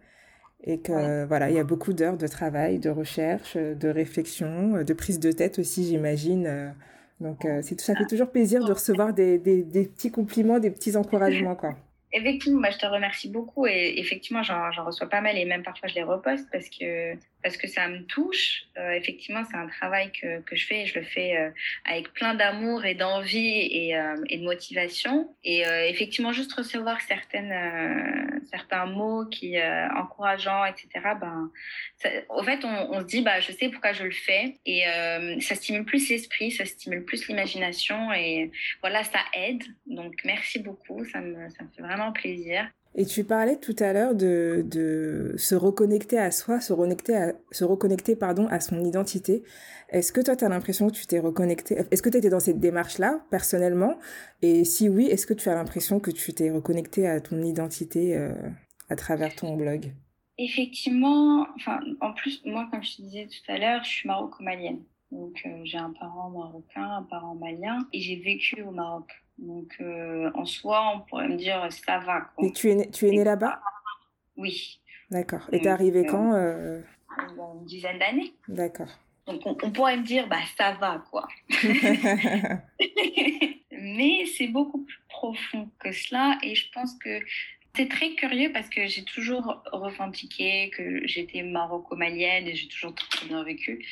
[0.65, 1.27] et que ouais.
[1.27, 5.33] voilà, il y a beaucoup d'heures de travail, de recherche, de réflexion, de prise de
[5.33, 6.75] tête aussi, j'imagine.
[7.21, 10.97] Donc, c'est ça fait toujours plaisir de recevoir des, des, des petits compliments, des petits
[10.97, 11.77] encouragements, quoi.
[12.13, 15.89] Effectivement, moi, je te remercie beaucoup et effectivement, j'en reçois pas mal et même parfois
[15.89, 18.65] je les reposte parce que parce que ça me touche.
[18.77, 21.51] Euh, effectivement, c'est un travail que, que je fais et je le fais euh,
[21.85, 25.35] avec plein d'amour et d'envie et, euh, et, de motivation.
[25.45, 30.89] Et euh, effectivement, juste recevoir certaines, euh, certains mots qui euh, encourageants, etc.
[31.21, 31.51] Ben,
[31.99, 34.83] ça, au fait, on, on, se dit, bah, je sais pourquoi je le fais et
[35.41, 39.63] ça stimule plus l'esprit, ça stimule plus l'imagination et voilà, ça aide.
[39.87, 42.69] Donc, merci beaucoup, ça me, ça me fait vraiment plaisir.
[42.99, 47.65] Et tu parlais tout à l'heure de, se reconnecter à soi, se reconnecter, à, se
[47.65, 49.43] reconnecter pardon, à son identité.
[49.91, 52.41] Est-ce que toi, tu as l'impression que tu t'es reconnecté Est-ce que tu étais dans
[52.41, 53.99] cette démarche-là, personnellement?
[54.41, 58.17] Et si oui, est-ce que tu as l'impression que tu t'es reconnecté à ton identité
[58.17, 58.33] euh,
[58.89, 59.93] à travers ton blog?
[60.39, 64.83] Effectivement, enfin, en plus, moi, comme je te disais tout à l'heure, je suis maroco-malienne.
[65.13, 69.07] Donc, euh, j'ai un parent marocain, un parent malien, et j'ai vécu au Maroc.
[69.39, 72.21] Donc, euh, en soi, on pourrait me dire ça va.
[72.35, 72.47] Quoi.
[72.47, 73.61] Et tu es né, tu es né là-bas?
[74.37, 74.81] Oui.
[75.11, 75.49] D'accord.
[75.53, 76.81] Et t'es arrivé euh, quand euh...
[77.19, 78.35] Une dizaine d'années.
[78.49, 78.89] D'accord.
[79.27, 81.27] Donc, on, on, pourrait me dire, bah, ça va, quoi.
[83.73, 86.39] Mais c'est beaucoup plus profond que cela.
[86.43, 87.21] Et je pense que
[87.77, 93.27] c'est très curieux parce que j'ai toujours revendiqué que j'étais maroco-malienne et j'ai toujours très
[93.27, 93.85] bien vécu.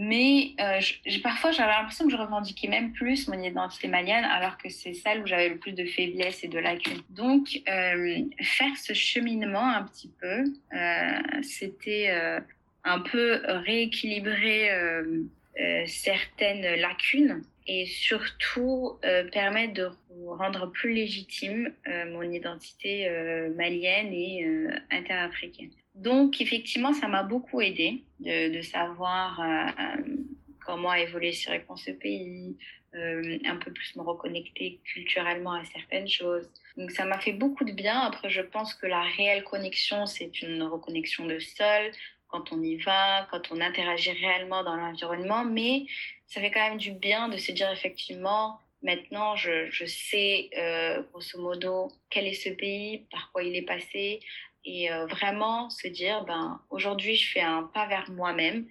[0.00, 0.80] Mais euh,
[1.24, 5.22] parfois, j'avais l'impression que je revendiquais même plus mon identité malienne, alors que c'est celle
[5.22, 7.02] où j'avais le plus de faiblesse et de lacunes.
[7.10, 12.16] Donc, euh, faire ce cheminement un petit peu, euh, c'était
[12.84, 14.70] un peu rééquilibrer
[15.86, 19.00] certaines lacunes et surtout
[19.32, 19.90] permettre de
[20.28, 21.72] rendre plus légitime
[22.12, 23.10] mon identité
[23.56, 24.46] malienne et
[24.92, 25.70] interafricaine.
[25.98, 29.96] Donc, effectivement, ça m'a beaucoup aidé de, savoir euh,
[30.64, 32.56] comment évoluer sur ce pays,
[32.94, 36.48] euh, un peu plus me reconnecter culturellement à certaines choses.
[36.76, 37.98] Donc, ça m'a fait beaucoup de bien.
[37.98, 41.90] Après, je pense que la réelle connexion, c'est une reconnexion de sol,
[42.28, 45.86] quand on y va, quand on interagit réellement dans l'environnement, mais
[46.26, 51.02] ça fait quand même du bien de se dire effectivement, maintenant je, je sais euh,
[51.10, 54.20] grosso modo quel est ce pays, par quoi il est passé,
[54.64, 58.66] et euh, vraiment se dire, ben, aujourd'hui je fais un pas vers moi-même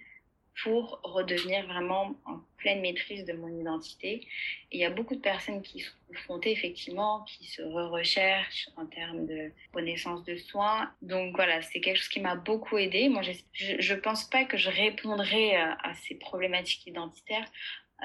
[0.62, 4.26] pour redevenir vraiment en pleine maîtrise de mon identité.
[4.72, 8.86] Et il y a beaucoup de personnes qui sont confrontées effectivement, qui se recherchent en
[8.86, 10.90] termes de connaissance de soi.
[11.00, 13.08] Donc voilà, c'est quelque chose qui m'a beaucoup aidé.
[13.08, 13.22] Moi,
[13.52, 17.48] je ne pense pas que je répondrai à, à ces problématiques identitaires,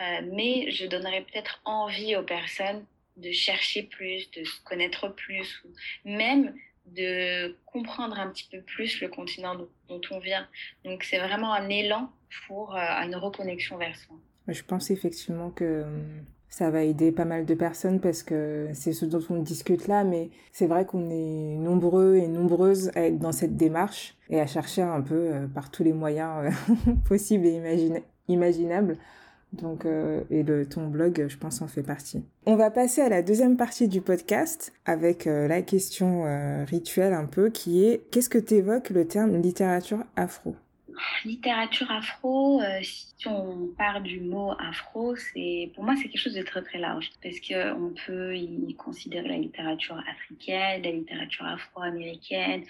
[0.02, 2.86] euh, mais je donnerai peut-être envie aux personnes
[3.18, 5.70] de chercher plus, de se connaître plus, ou
[6.10, 9.56] même de comprendre un petit peu plus le continent
[9.88, 10.48] dont on vient.
[10.86, 12.12] Donc c'est vraiment un élan
[12.48, 14.16] pour euh, une reconnexion vers soi.
[14.48, 18.94] Je pense effectivement que hum, ça va aider pas mal de personnes parce que c'est
[18.94, 23.18] ce dont on discute là, mais c'est vrai qu'on est nombreux et nombreuses à être
[23.18, 27.48] dans cette démarche et à chercher un peu euh, par tous les moyens euh, possibles
[27.48, 28.98] et imaginables
[29.54, 32.24] donc, euh, et ton blog, je pense, en fait partie.
[32.46, 37.14] On va passer à la deuxième partie du podcast avec euh, la question euh, rituelle
[37.14, 40.56] un peu qui est qu'est-ce que t'évoques le terme littérature afro?
[41.26, 46.44] Littérature afro, si on part du mot afro, c'est pour moi c'est quelque chose de
[46.44, 52.64] très très large parce que on peut y considérer la littérature africaine, la littérature afro-américaine,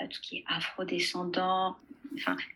[0.00, 1.76] tout ce qui est afro-descendant.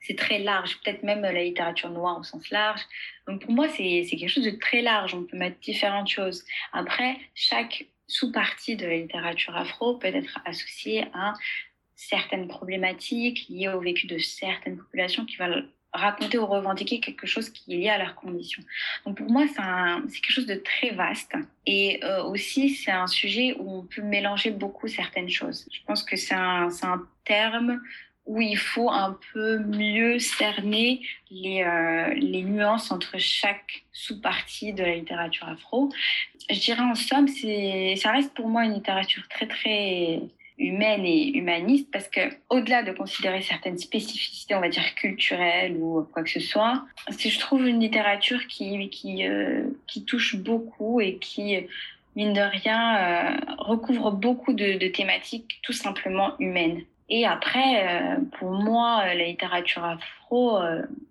[0.03, 2.81] C'est très large, peut-être même la littérature noire au sens large.
[3.27, 5.15] Donc pour moi, c'est quelque chose de très large.
[5.15, 6.45] On peut mettre différentes choses.
[6.73, 11.35] Après, chaque sous-partie de la littérature afro peut être associée à
[11.95, 17.49] certaines problématiques liées au vécu de certaines populations qui veulent raconter ou revendiquer quelque chose
[17.49, 18.63] qui est lié à leurs conditions.
[19.05, 21.35] Donc pour moi, c'est quelque chose de très vaste.
[21.65, 25.67] Et euh, aussi, c'est un sujet où on peut mélanger beaucoup certaines choses.
[25.73, 26.69] Je pense que c'est un
[27.25, 27.81] terme
[28.27, 34.83] où il faut un peu mieux cerner les, euh, les nuances entre chaque sous-partie de
[34.83, 35.91] la littérature afro.
[36.51, 40.21] Je dirais en somme, ça reste pour moi une littérature très très
[40.59, 46.09] humaine et humaniste parce que au-delà de considérer certaines spécificités, on va dire culturelles ou
[46.13, 49.65] quoi que ce soit, si je trouve une littérature qui euh,
[50.07, 51.57] touche beaucoup et qui
[52.17, 56.83] mine de rien euh, recouvre beaucoup de, thématiques tout simplement humaines.
[57.09, 60.59] Et après, euh, pour moi, la littérature afro,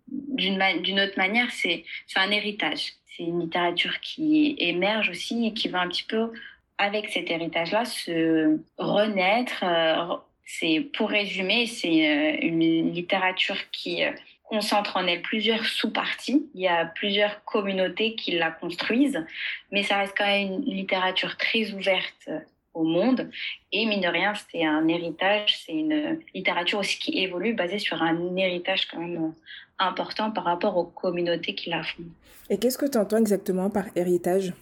[0.08, 1.84] d'une autre manière, c'est
[2.16, 2.94] un héritage.
[3.16, 6.32] C'est une littérature qui émerge aussi et qui va un petit peu
[6.78, 9.64] avec cet héritage-là, se renaître.
[9.64, 14.12] Euh, c'est pour résumer, c'est euh, une littérature qui euh,
[14.44, 16.46] concentre en elle plusieurs sous-parties.
[16.54, 19.26] Il y a plusieurs communautés qui la construisent,
[19.72, 22.30] mais ça reste quand même une littérature très ouverte
[22.76, 23.30] au monde.
[23.72, 28.02] Et mine de rien, c'est un héritage, c'est une littérature aussi qui évolue, basée sur
[28.02, 29.34] un héritage quand même
[29.80, 32.04] important par rapport aux communautés qui la font.
[32.50, 34.54] Et qu'est-ce que tu entends exactement par héritage?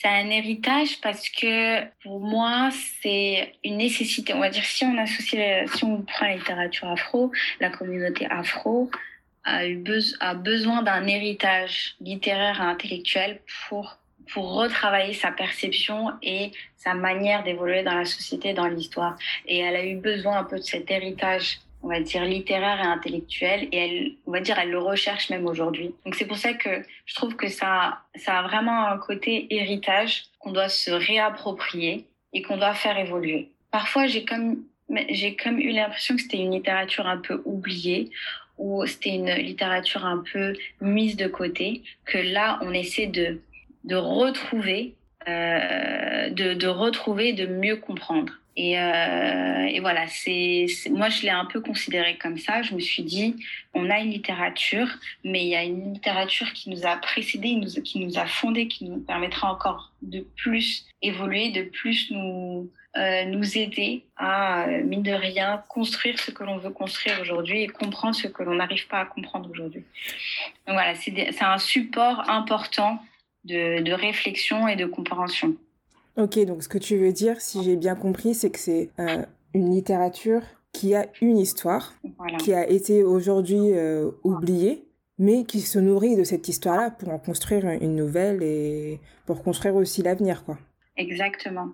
[0.00, 2.70] C'est un héritage parce que pour moi,
[3.02, 4.32] c'est une nécessité.
[4.32, 8.90] On va dire, si on associe, si on prend la littérature afro, la communauté afro
[9.42, 9.82] a, eu
[10.20, 13.98] a besoin d'un héritage littéraire et intellectuel pour,
[14.32, 19.16] pour retravailler sa perception et sa manière d'évoluer dans la société, dans l'histoire.
[19.46, 22.86] Et elle a eu besoin un peu de cet héritage on va dire littéraire et
[22.86, 26.52] intellectuelle et elle on va dire elle le recherche même aujourd'hui donc c'est pour ça
[26.52, 32.06] que je trouve que ça ça a vraiment un côté héritage qu'on doit se réapproprier
[32.32, 34.64] et qu'on doit faire évoluer parfois j'ai comme
[35.10, 38.10] j'ai comme eu l'impression que c'était une littérature un peu oubliée
[38.56, 43.40] ou c'était une littérature un peu mise de côté que là on essaie de
[43.84, 44.94] de retrouver
[45.28, 51.30] euh, de, de retrouver de mieux comprendre et, euh, et voilà, c'est moi je l'ai
[51.30, 52.60] un peu considéré comme ça.
[52.62, 53.36] Je me suis dit,
[53.72, 54.88] on a une littérature,
[55.22, 58.86] mais il y a une littérature qui nous a précédé, qui nous a fondé, qui
[58.86, 65.12] nous permettra encore de plus évoluer, de plus nous euh, nous aider à mine de
[65.12, 68.98] rien construire ce que l'on veut construire aujourd'hui et comprendre ce que l'on n'arrive pas
[68.98, 69.84] à comprendre aujourd'hui.
[70.66, 73.00] Donc voilà, c'est un support important
[73.44, 75.56] de, de réflexion et de compréhension.
[76.18, 79.22] Ok, donc ce que tu veux dire, si j'ai bien compris, c'est que c'est euh,
[79.54, 81.94] une littérature qui a une histoire,
[82.40, 84.84] qui a été aujourd'hui euh, oubliée,
[85.18, 89.76] mais qui se nourrit de cette histoire-là pour en construire une nouvelle et pour construire
[89.76, 90.58] aussi l'avenir, quoi.
[90.96, 91.68] Exactement.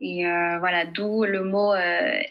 [0.00, 1.74] Et euh, voilà, d'où le mot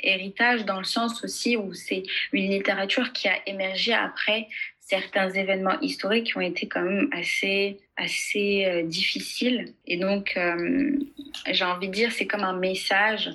[0.03, 4.47] héritage dans le sens aussi où c'est une littérature qui a émergé après
[4.91, 9.73] certains événements historiques qui ont été quand même assez, assez euh, difficiles.
[9.88, 10.99] Et donc, euh,
[11.49, 13.29] j'ai envie de dire, c'est comme un message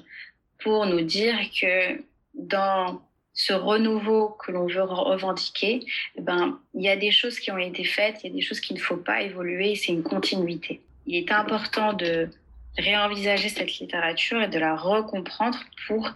[0.58, 1.98] pour nous dire que
[2.34, 3.00] dans
[3.32, 5.80] ce renouveau que l'on veut revendiquer,
[6.16, 8.42] eh ben, il y a des choses qui ont été faites, il y a des
[8.42, 10.82] choses qu'il ne faut pas évoluer, c'est une continuité.
[11.06, 12.28] Il est important de
[12.76, 16.10] réenvisager cette littérature et de la recomprendre pour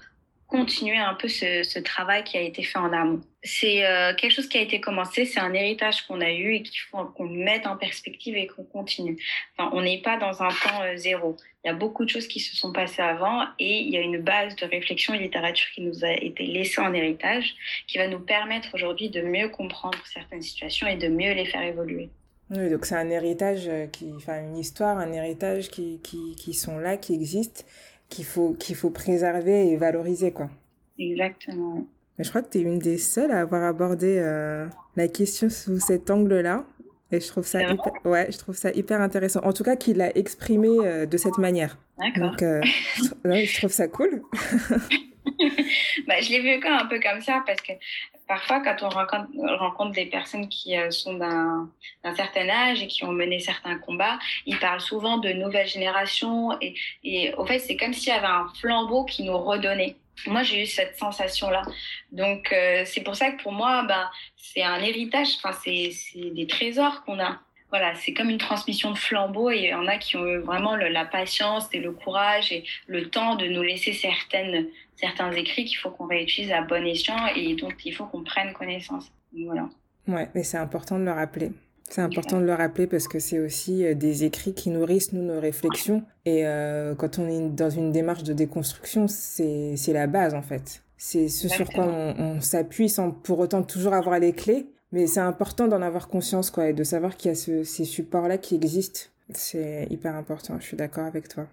[0.51, 3.20] continuer un peu ce, travail qui a été fait en amont.
[3.42, 6.62] C'est euh, quelque chose qui a été commencé, c'est un héritage qu'on a eu et
[6.62, 9.16] qu'il faut qu'on mette en perspective et qu'on continue.
[9.59, 11.36] On n'est pas dans un temps euh, zéro.
[11.64, 14.01] Il y a beaucoup de choses qui se sont passées avant et il y a
[14.01, 17.55] une base de réflexion et littérature qui nous a été laissée en héritage,
[17.86, 21.62] qui va nous permettre aujourd'hui de mieux comprendre certaines situations et de mieux les faire
[21.62, 22.11] évoluer.
[22.51, 27.14] Oui, donc c'est un héritage, euh, qui, une histoire, un héritage qui sont là, qui
[27.14, 27.62] existent
[28.11, 30.32] qu'il faut, qu'il faut préserver et valoriser.
[30.32, 30.50] Quoi.
[30.98, 31.86] Exactement.
[32.18, 35.48] Mais je crois que tu es une des seules à avoir abordé euh, la question
[35.48, 36.66] sous cet angle-là.
[37.12, 39.40] Et je trouve, ça hyper, ouais, je trouve ça hyper intéressant.
[39.42, 41.78] En tout cas, qu'il l'a exprimé euh, de cette manière.
[41.98, 42.30] D'accord.
[42.30, 42.61] Donc, euh,
[43.24, 44.22] je trouve ça cool.
[46.06, 47.72] bah, je l'ai vu un peu comme ça parce que
[48.31, 48.89] parfois, quand on
[49.57, 54.20] rencontre, des personnes qui euh, sont d'un certain âge et qui ont mené certains combats,
[54.47, 58.28] ils parlent souvent de nouvelle génération et, et au fait, c'est comme s'il y avait
[58.28, 59.97] un flambeau qui nous redonnait.
[60.28, 61.62] Moi, j'ai eu cette sensation-là.
[62.12, 66.47] Donc, euh, c'est pour ça que pour moi, bah, c'est un héritage, enfin, c'est des
[66.47, 69.97] trésors qu'on a voilà, c'est comme une transmission de flambeau et il y en a
[69.97, 73.93] qui ont eu vraiment la patience et le courage et le temps de nous laisser
[73.93, 74.66] certaines,
[75.01, 78.53] certains écrits qu'il faut qu'on réutilise à bon escient et donc il faut qu'on prenne
[78.53, 79.11] connaissance.
[79.44, 79.68] Voilà.
[80.09, 81.53] Ouais, mais c'est important de le rappeler.
[81.88, 85.22] C'est important de le rappeler parce que c'est aussi euh, des écrits qui nourrissent nous
[85.22, 90.34] nos réflexions et euh, quand on est dans une démarche de déconstruction, c'est la base
[90.34, 90.82] en fait.
[90.96, 95.07] C'est ce sur quoi on, on s'appuie sans pour autant toujours avoir les clés, mais
[95.07, 98.38] c'est important d'en avoir conscience, quoi, et de savoir qu'il y a ce, ces supports-là
[98.38, 99.01] qui existent.
[99.30, 101.46] C'est hyper important, je suis d'accord avec toi.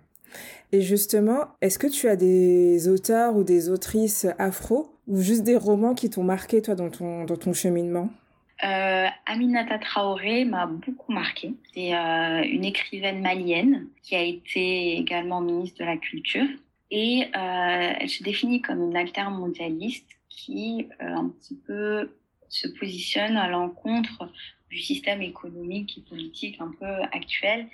[0.71, 5.55] Et justement, est-ce que tu as des auteurs ou des autrices afro ou juste des
[5.55, 8.09] romans qui t'ont marqué, toi, dans ton, dans ton cheminement?
[8.63, 11.53] Euh, Aminata Traoré m'a beaucoup marqué.
[11.73, 16.47] C'est euh, une écrivaine malienne qui a été également ministre de la Culture.
[16.89, 22.11] Et euh, elle se définit comme une altermondialiste qui, euh, un petit peu
[22.49, 24.29] se positionne à l'encontre
[24.69, 27.67] du système économique et politique un peu actuel.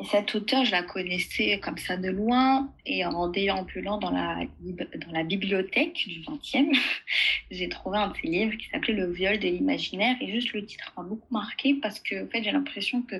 [0.00, 4.38] Et cette auteure, je la connaissais comme ça de loin et en déambulant dans la,
[4.60, 6.74] dans la bibliothèque du 20e,
[7.50, 10.64] j'ai trouvé un de ses livres qui s'appelait Le viol de l'imaginaire et juste le
[10.64, 13.16] titre m'a beaucoup marqué parce que en fait, j'ai l'impression que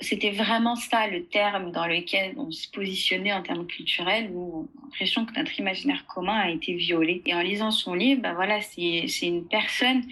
[0.00, 4.80] c'était vraiment ça le terme dans lequel on se positionnait en termes culturels où on
[4.80, 7.22] a l'impression que notre imaginaire commun a été violé.
[7.24, 10.02] Et en lisant son livre, ben voilà, c'est une personne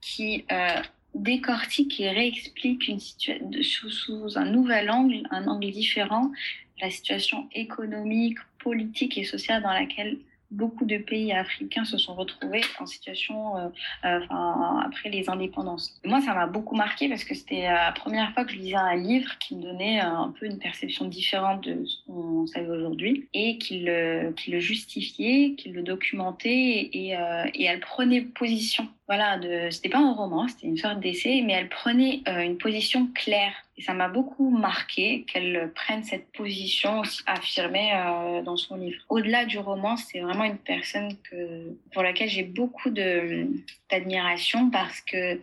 [0.00, 0.82] qui euh,
[1.16, 6.30] décortique et réexplique une sous, sous un nouvel angle, un angle différent,
[6.80, 10.18] la situation économique, politique et sociale dans laquelle
[10.50, 13.68] beaucoup de pays africains se sont retrouvés en situation euh,
[14.04, 14.20] euh,
[14.84, 16.00] après les indépendances.
[16.04, 18.96] moi, ça m'a beaucoup marqué parce que c'était la première fois que je lisais un
[18.96, 23.58] livre qui me donnait un peu une perception différente de ce qu'on savait aujourd'hui et
[23.58, 28.88] qui le, justifiait, qui le documentait euh, et elle prenait position.
[29.08, 33.08] Voilà, de, c'était pas un roman, c'était une sorte d'essai, mais elle prenait une position
[33.14, 39.02] claire et ça m'a beaucoup marqué qu'elle prenne cette position affirmée euh, dans son livre.
[39.10, 43.48] Au-delà du roman, c'est vraiment une personne que, pour laquelle j'ai beaucoup de,
[43.90, 45.38] d'admiration parce que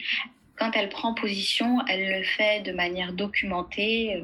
[0.56, 4.24] quand elle prend position, elle le fait de manière documentée euh,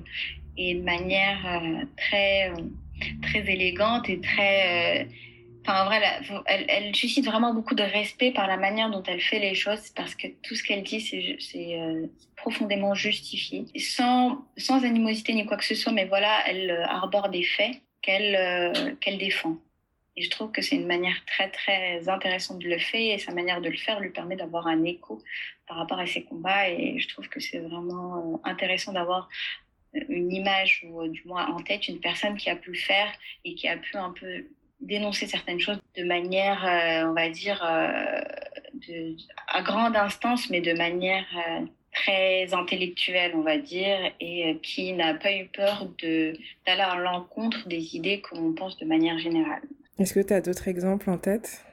[0.58, 2.52] et de manière euh, très,
[3.22, 5.08] très élégante et très
[5.70, 6.02] Enfin, en vrai,
[6.48, 10.16] elle, suscite vraiment beaucoup de respect par la manière dont elle fait les choses, parce
[10.16, 11.00] que tout ce qu'elle dit,
[11.40, 16.72] c'est euh, profondément justifié, sans, sans animosité ni quoi que ce soit, mais voilà, elle
[16.72, 19.58] euh, arbore des faits qu'elle euh, qu'elle défend.
[20.18, 23.32] Et je trouve que c'est une manière très, très intéressante de le faire, et sa
[23.32, 25.22] manière de le faire lui permet d'avoir un écho
[25.68, 29.30] par rapport à ses combats, et je trouve que c'est vraiment intéressant d'avoir
[29.94, 33.12] une image, ou du moins en tête, une personne qui a pu le faire
[33.46, 34.46] et qui a pu un peu
[34.82, 38.22] dénoncer certaines choses de manière, euh, on va dire, euh,
[38.88, 39.16] de,
[39.48, 45.14] à grande instance, mais de manière euh, très intellectuelle, on va dire, et qui n'a
[45.14, 49.62] pas eu peur d'aller à l'encontre des idées qu'on pense de manière générale.
[49.98, 51.66] Est-ce que tu as d'autres exemples en tête?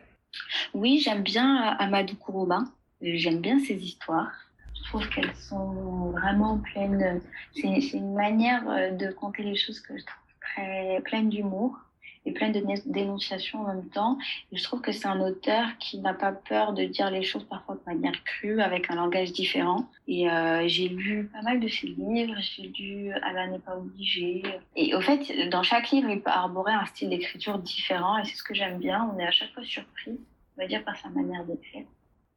[0.74, 2.64] Oui, j'aime bien Amadou Kourouba.
[3.00, 4.32] J'aime bien ses histoires.
[4.74, 7.20] Je trouve qu'elles sont vraiment pleines.
[7.54, 8.64] C'est une manière
[8.96, 11.85] de compter les choses que je trouve très pleine d'humour
[12.26, 14.18] et plein de dénonciations en même temps.
[14.52, 17.76] Je trouve que c'est un auteur qui n'a pas peur de dire les choses parfois
[17.76, 19.88] de manière crue, avec un langage différent.
[20.08, 24.42] Et euh, j'ai lu pas mal de ses livres, j'ai lu Alain n'est pas obligé.
[24.74, 28.36] Et au fait, dans chaque livre, il peut arborer un style d'écriture différent, et c'est
[28.36, 29.10] ce que j'aime bien.
[29.14, 30.18] On est à chaque fois surpris
[30.56, 31.84] on va dire par sa manière d'écrire.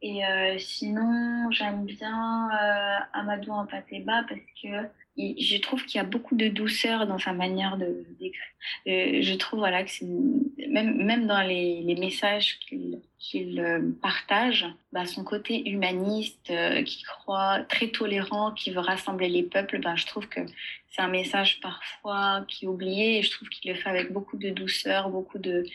[0.02, 4.90] Et euh, sinon, j'aime bien euh, Amadou Ampateba parce que
[5.20, 8.42] je trouve qu'il y a beaucoup de douceur dans sa manière de d'écrire.
[8.88, 12.60] Euh, je trouve voilà que c'est même même dans les, messages
[13.20, 19.30] qu'il euh, partage, bah, son côté humaniste, euh, qui croit très tolérant, qui veut rassembler
[19.30, 20.42] les peuples, bah, je trouve que
[20.90, 24.50] c'est un message parfois qui est oublié je trouve qu'il le fait avec beaucoup de
[24.50, 25.66] douceur, beaucoup de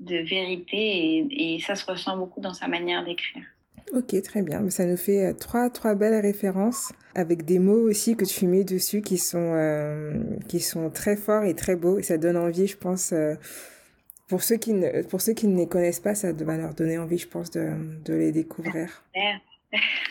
[0.00, 3.44] vérité et ça se ressent beaucoup dans sa manière d'écrire.
[3.92, 4.68] Ok, très bien.
[4.70, 8.64] Ça nous fait euh, trois, trois belles références avec des mots aussi que tu mets
[8.64, 11.98] dessus qui sont, euh, qui sont très forts et très beaux.
[11.98, 13.34] Et ça donne envie, je pense, euh,
[14.28, 16.98] pour, ceux qui ne, pour ceux qui ne les connaissent pas, ça va leur donner
[16.98, 17.70] envie, je pense, de,
[18.04, 19.04] de les découvrir.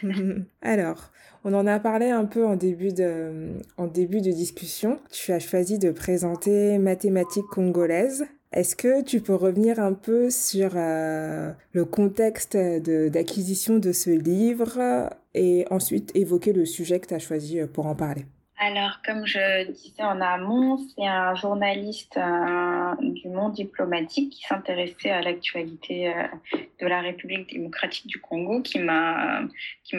[0.61, 1.11] Alors,
[1.43, 4.99] on en a parlé un peu en début, de, en début de discussion.
[5.11, 8.25] Tu as choisi de présenter mathématiques congolaises.
[8.51, 15.09] Est-ce que tu peux revenir un peu sur euh, le contexte d'acquisition de, ce livre
[15.35, 18.25] et ensuite évoquer le sujet que tu as choisi euh, pour en parler?
[18.61, 25.11] Alors, comme je disais en amont, c'est un journaliste euh, du monde diplomatique qui s'intéressait
[25.11, 26.23] à l'actualité euh,
[26.81, 29.47] de la République démocratique du Congo qui m'a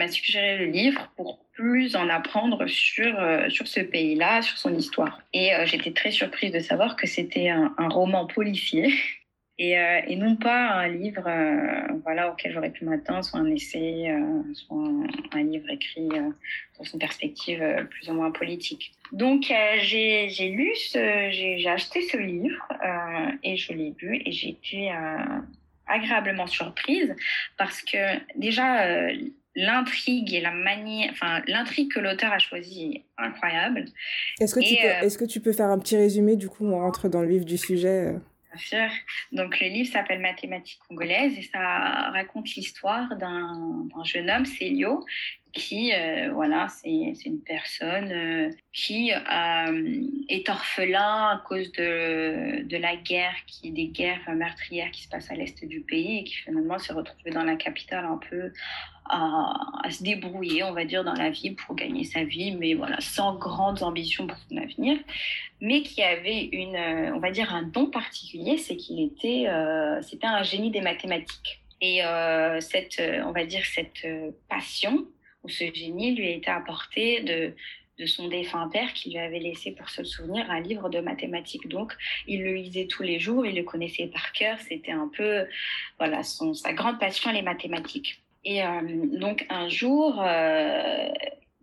[0.09, 5.23] suggéré le livre pour plus en apprendre sur euh, sur ce pays-là, sur son histoire.
[5.33, 8.93] Et j'étais très surprise de savoir que c'était un roman policier
[9.61, 13.45] et, euh, et, non pas un livre euh, voilà, auquel j'aurais pu m'attendre, soit un
[13.45, 15.03] essai, euh, soit un,
[15.33, 18.91] un, livre écrit dans une perspective plus ou moins politique.
[19.11, 22.67] Donc j'ai lu, j'ai acheté ce livre
[23.43, 24.91] et je l'ai lu et j'ai été
[25.85, 27.13] agréablement surprise
[27.55, 27.97] parce que
[28.39, 29.11] déjà
[29.55, 33.85] l'intrigue et la manière, enfin l'intrigue que l'auteur a choisie est incroyable.
[34.39, 36.79] Est-ce que, tu peux, est-ce que tu peux faire un petit résumé du coup on
[36.79, 38.15] rentre dans le vif du sujet
[38.51, 38.89] Bien sûr.
[39.31, 41.59] Donc le livre s'appelle Mathématiques congolaises et ça
[42.11, 45.05] raconte l'histoire d'un jeune homme, Célio,
[45.53, 52.95] qui, euh, voilà, c'est une personne euh, qui euh, est orphelin à cause de, la
[52.95, 56.77] guerre, qui des guerres meurtrières qui se passent à l'est du pays et qui finalement
[56.77, 58.51] s'est retrouvé dans la capitale un peu
[59.05, 59.53] à,
[59.89, 63.35] se débrouiller, on va dire, dans la vie pour gagner sa vie, mais voilà, sans
[63.35, 64.97] grandes ambitions pour son avenir,
[65.59, 66.77] mais qui avait une,
[67.13, 69.47] on va dire, un don particulier, c'est qu'il était,
[70.01, 71.61] c'était un génie des mathématiques.
[71.81, 72.01] Et
[72.59, 74.07] cette, on va dire, cette
[74.47, 75.05] passion
[75.43, 77.53] où ce génie lui a été apporté de,
[78.01, 81.67] de son défunt père qui lui avait laissé pour seul souvenir un livre de mathématiques.
[81.67, 81.93] Donc,
[82.27, 84.57] il le lisait tous les jours, il le connaissait par cœur.
[84.67, 85.45] C'était un peu,
[85.99, 88.21] voilà, son, sa grande passion, les mathématiques.
[88.43, 88.81] Et euh,
[89.19, 91.09] donc, un jour, euh,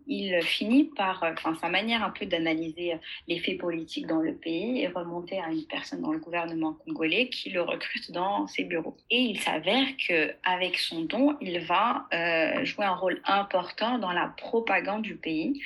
[0.07, 2.95] il finit par, enfin, sa manière un peu d'analyser
[3.27, 7.29] les faits politiques dans le pays est remonter à une personne dans le gouvernement congolais
[7.29, 8.97] qui le recrute dans ses bureaux.
[9.11, 14.11] Et il s'avère que avec son don, il va euh, jouer un rôle important dans
[14.11, 15.61] la propagande du pays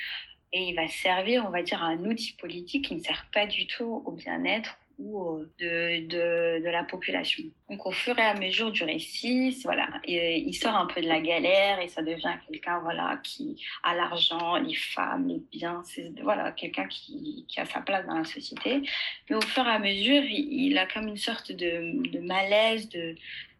[0.51, 3.65] et il va servir, on va dire, un outil politique qui ne sert pas du
[3.65, 7.43] tout au bien-être ou de, de, de, la population.
[7.69, 11.19] Donc au fur et à mesure du récit, voilà, il sort un peu de la
[11.19, 15.81] galère et ça devient quelqu'un voilà qui a l'argent, les femmes, les biens,
[16.21, 18.81] voilà quelqu'un qui, qui, a sa place dans la société.
[19.29, 23.15] Mais au fur et à mesure, il, a comme une sorte de, de malaise, de,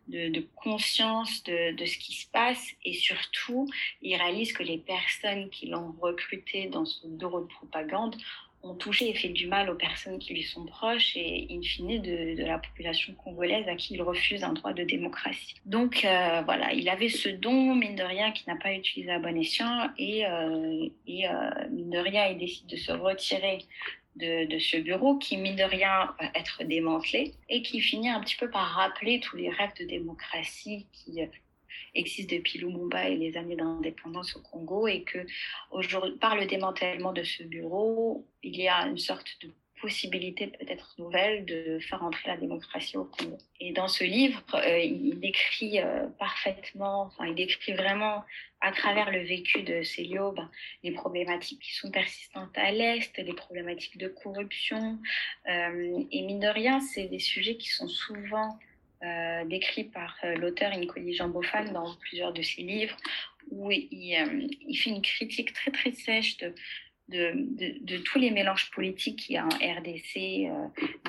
[0.07, 3.67] de, de, conscience de, de, ce qui se passe et surtout,
[4.01, 8.15] il réalise que les personnes qui l'ont recruté dans ce bureau de propagande
[8.64, 12.01] ont touché et fait du mal aux personnes qui lui sont proches et in fine
[12.01, 15.55] de, la population congolaise à qui il refuse un droit de démocratie.
[15.66, 19.20] Donc euh, voilà, il avait ce don, mine de rien, qui n'a pas utilisé à
[19.20, 23.59] bon escient et, euh, euh, mine de rien, il décide de se retirer
[24.16, 28.22] de, de, ce bureau qui, mine de rien, va être démantelé et qui finit un
[28.22, 31.20] petit peu par rappeler tous les rêves de démocratie qui
[31.95, 35.19] existe depuis Lumumba et les années d'indépendance au Congo et que
[36.19, 39.49] par le démantèlement de ce bureau, il y a une sorte de
[39.84, 43.38] possibilité peut-être nouvelle de faire entrer la démocratie au Congo.
[43.59, 48.24] Et dans ce livre, euh, il décrit euh, parfaitement, enfin il décrit vraiment
[48.61, 50.49] à travers le vécu de Célio ben,
[50.84, 54.99] les problématiques qui sont persistantes à l'Est, les problématiques de corruption.
[55.49, 58.57] Euh, et mine de rien, c'est des sujets qui sont souvent
[59.04, 62.95] euh, décrit par euh, l'auteur Nicoli Jambofan dans plusieurs de ses livres,
[63.49, 69.36] où il, euh, fait une critique très très sèche de, tous les mélanges politiques qu'il
[69.36, 70.47] y a en RDC,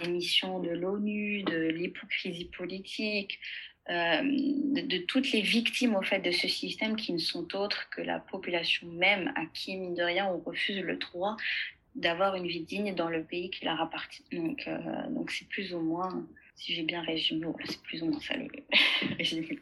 [0.03, 3.38] des missions de l'ONU, de l'hypocrisie politique,
[3.88, 8.03] de, de, toutes les victimes au fait de ce système qui ne sont autres que
[8.03, 11.36] la population même à qui, mine de rien, on refuse le droit
[11.95, 14.24] d'avoir une vie digne dans le pays qui leur appartient.
[14.32, 14.68] Donc,
[15.11, 16.26] donc c'est plus ou moins
[16.57, 18.48] si j'ai bien résumé, c'est plus ou moins ça le
[19.18, 19.59] résumé.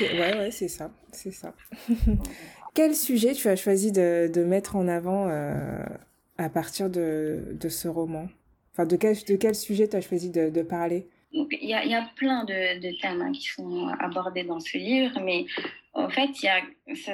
[0.00, 1.54] Ouais, ouais, c'est ça, c'est ça.
[2.74, 5.84] Quel sujet tu as choisi de, de mettre en avant euh,
[6.38, 8.28] à partir de, de, ce roman?
[8.72, 11.06] Enfin, de quel, de quel sujet tu as choisi de, de parler?
[11.30, 14.76] Il y, a, y, a plein de, de thèmes hein, qui sont abordés dans ce
[14.76, 15.46] livre, mais
[15.92, 16.60] en fait, y a,
[16.96, 17.12] ça,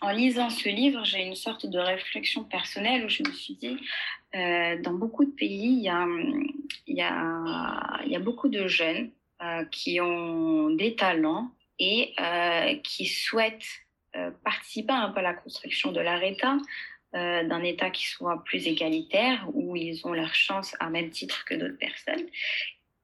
[0.00, 3.76] en lisant ce livre, j'ai une sorte de réflexion personnelle où je me suis dit,
[4.36, 5.88] euh, dans beaucoup de pays,
[6.86, 9.10] il y a, beaucoup de jeunes
[9.42, 13.68] euh, qui ont des talents et euh, qui souhaitent
[14.44, 16.56] participer à la construction de leur État,
[17.12, 21.54] d'un État qui soit plus égalitaire, où ils ont leur chance à même titre que
[21.54, 22.26] d'autres personnes.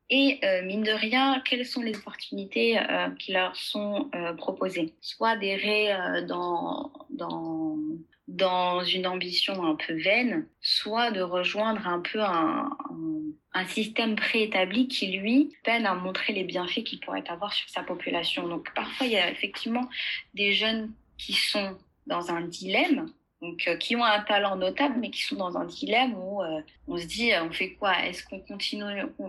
[0.08, 2.80] Et mine de rien, quelles sont les opportunités
[3.18, 4.94] qui leur sont proposées?
[5.02, 5.94] Soit d'errer
[6.26, 7.76] dans, dans,
[8.28, 12.70] dans une ambition un peu vaine, soit de rejoindre un peu un,
[13.52, 17.82] un, système préétabli qui, lui, peine à montrer les bienfaits qu'il pourrait avoir sur sa
[17.82, 18.48] population.
[18.48, 19.88] Donc parfois, il y a effectivement
[20.34, 23.06] des jeunes qui sont dans un dilemme
[23.42, 26.60] donc euh, qui ont un talent notable, mais qui sont dans un dilemme où euh,
[26.86, 27.92] on se dit, euh, on fait quoi?
[28.06, 28.84] Est-ce qu'on continue,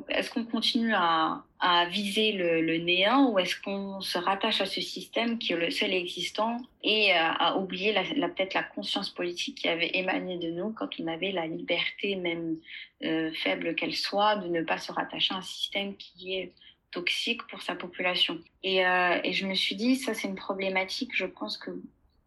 [0.07, 1.43] est-ce qu'on continue à,
[1.89, 5.93] viser le, néant ou est-ce qu'on se rattache à ce système qui est le seul
[5.93, 11.07] existant et à oublier peut-être la conscience politique qui avait émané de nous quand on
[11.07, 12.57] avait la liberté, même
[13.01, 16.51] faible qu'elle soit, de ne pas se rattacher à un système qui est
[16.91, 18.38] toxique pour sa population.
[18.61, 21.72] Et je me suis dit, ça c'est une problématique, je pense que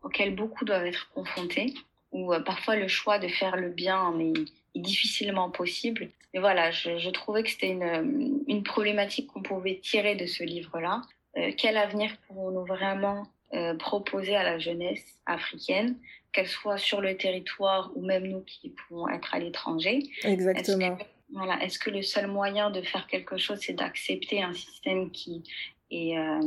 [0.07, 1.75] auxquels beaucoup doivent être confrontés,
[2.13, 6.11] où euh, parfois le choix de faire le bien est, difficilement possible.
[6.35, 10.45] Mais voilà, je, trouvais que c'était une, euh, une, problématique qu'on pouvait tirer de ce
[10.45, 11.01] livre-là.
[11.39, 13.27] Euh, quel avenir pourrons-nous vraiment
[13.79, 15.97] proposer à la jeunesse africaine,
[16.33, 20.03] qu'elle soit sur le territoire ou même nous qui pouvons être à l'étranger?
[20.25, 20.99] Exactement.
[21.33, 25.43] voilà, est-ce que le seul moyen de faire quelque chose, c'est d'accepter un système qui
[25.91, 26.41] et euh,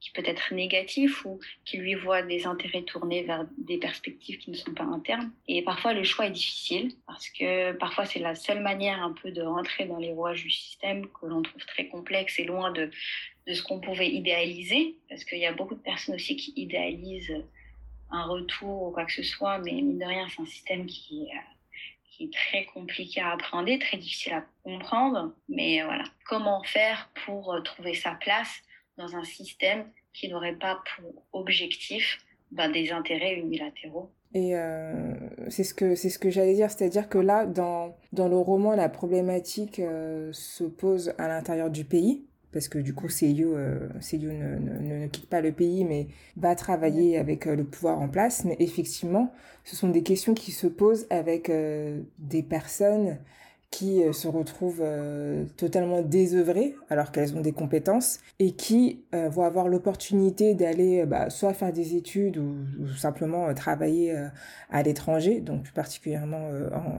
[0.00, 4.50] qui peut être négatif ou qui lui voit des intérêts tournés vers des perspectives qui
[4.50, 5.32] ne sont pas internes.
[5.48, 9.30] Et parfois, le choix est difficile parce que parfois, c'est la seule manière un peu
[9.30, 12.90] de rentrer dans les rouages du système que l'on trouve très complexe et loin de,
[13.46, 17.42] de ce qu'on pouvait idéaliser parce qu'il y a beaucoup de personnes aussi qui idéalisent
[18.10, 21.22] un retour ou quoi que ce soit, mais mine de rien, c'est un système qui
[21.22, 21.30] est
[22.16, 25.32] qui est très compliqué à appréhender, très difficile à comprendre.
[25.48, 28.62] Mais voilà, comment faire pour trouver sa place
[28.96, 32.18] dans un système qui n'aurait pas pour objectif
[32.50, 34.10] ben, des intérêts unilatéraux.
[34.34, 35.14] Et euh,
[35.48, 38.74] c'est ce que c'est ce que j'allais dire, c'est-à-dire que là, dans dans le roman,
[38.74, 43.88] la problématique euh, se pose à l'intérieur du pays, parce que du coup, Seiyu, euh,
[44.12, 48.08] ne, ne, ne, quitte pas le pays, mais va travailler avec euh, le pouvoir en
[48.08, 48.44] place.
[48.44, 49.32] Mais effectivement,
[49.62, 51.50] ce sont des questions qui se posent avec
[52.18, 53.18] des personnes
[53.74, 59.28] qui euh, se retrouvent euh, totalement désœuvrées alors qu'elles ont des compétences et qui euh,
[59.28, 62.54] vont avoir l'opportunité d'aller bah, soit faire des études ou,
[62.96, 64.14] simplement travailler
[64.70, 66.50] à l'étranger, donc plus particulièrement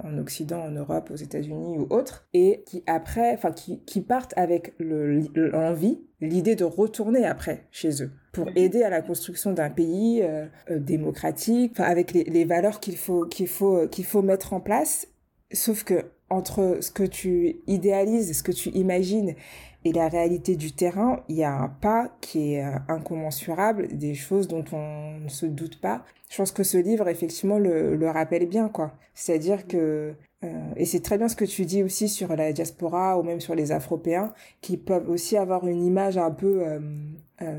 [0.04, 4.34] en, Occident, en Europe, aux États-Unis ou autres, et qui après, enfin qui, qui partent
[4.36, 10.24] avec l'envie, l'idée de retourner après chez eux pour aider à la construction d'un pays
[10.70, 15.08] démocratique, avec les, les valeurs qu'il faut qu'il faut qu'il faut mettre en place.
[15.52, 19.36] Sauf que entre ce que tu idéalises, ce que tu imagines
[19.86, 24.16] et la réalité du terrain, il y a un pas qui est euh, incommensurable, des
[24.16, 26.04] choses dont on ne se doute pas.
[26.28, 28.94] Je pense que ce livre, effectivement, le, le rappelle bien, quoi.
[29.14, 33.20] C'est-à-dire que, euh, et c'est très bien ce que tu dis aussi sur la diaspora
[33.20, 36.80] ou même sur les Afropéens, qui peuvent aussi avoir une image un peu euh,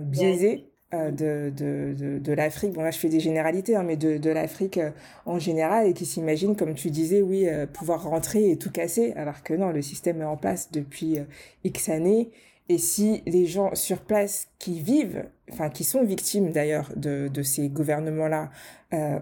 [0.02, 0.65] biaisée.
[0.94, 4.30] Euh, de, de, de, l'Afrique, bon là je fais des généralités, hein, mais de, de
[4.30, 4.92] l'Afrique euh,
[5.24, 9.12] en général, et qui s'imaginent, comme tu disais, oui, euh, pouvoir rentrer et tout casser,
[9.16, 11.18] alors que non, le système est en place depuis
[11.64, 12.30] X années,
[12.68, 17.42] et si les gens sur place qui vivent, enfin qui sont victimes d'ailleurs de, de
[17.42, 18.50] ces gouvernements-là,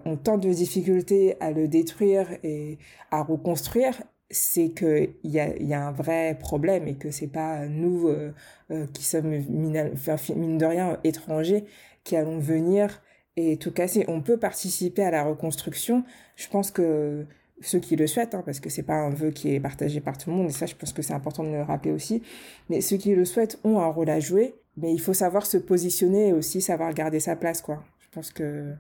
[0.05, 2.77] ont tant de difficultés à le détruire et
[3.11, 7.67] à reconstruire, c'est qu'il y a, y a un vrai problème et que c'est pas
[7.67, 8.33] nous euh,
[8.71, 9.91] euh, qui sommes mine,
[10.37, 11.65] mine, de rien étrangers
[12.05, 13.03] qui allons venir
[13.37, 14.05] et tout casser.
[14.09, 16.05] On peut participer à la reconstruction.
[16.37, 17.27] Je pense que
[17.61, 20.19] ceux qui le souhaitent, hein, parce que c'est pas un vœu qui est partagé par
[20.19, 22.23] tout le monde, et ça je pense que c'est important de le rappeler aussi,
[22.69, 25.57] mais ceux qui le souhaitent ont un rôle à jouer, mais il faut savoir se
[25.57, 27.85] positionner et aussi savoir garder sa place, quoi.
[28.01, 28.75] Je pense que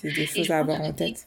[0.00, 1.26] c'est des choses à avoir en tête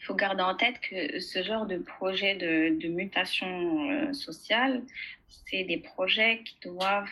[0.00, 4.82] il faut garder en tête que ce genre de projet de, de mutation euh, sociale,
[5.28, 7.08] c'est des projets qui doivent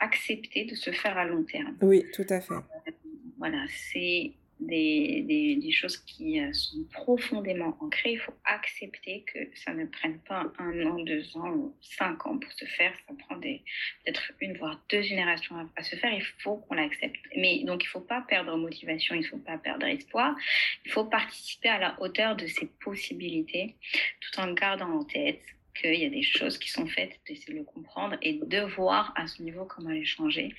[0.00, 1.76] accepter de se faire à long terme.
[1.82, 2.54] Oui, tout à fait.
[3.38, 9.74] Voilà, c'est des, des, choses qui euh, sont profondément ancrées, il faut accepter que ça
[9.74, 12.92] ne prenne pas un an, deux ans ou cinq ans pour se faire.
[13.06, 16.12] Ça prend peut-être une voire deux générations à, à, se faire.
[16.12, 17.20] Il faut qu'on l'accepte.
[17.36, 20.34] Mais donc, il ne faut pas perdre motivation, il ne faut pas perdre espoir.
[20.84, 23.74] Il faut participer à la hauteur de ses possibilités
[24.20, 25.42] tout en gardant en tête
[25.74, 29.12] qu'il y a des choses qui sont faites, d'essayer de le comprendre et de voir
[29.16, 30.54] à ce niveau comment les changer.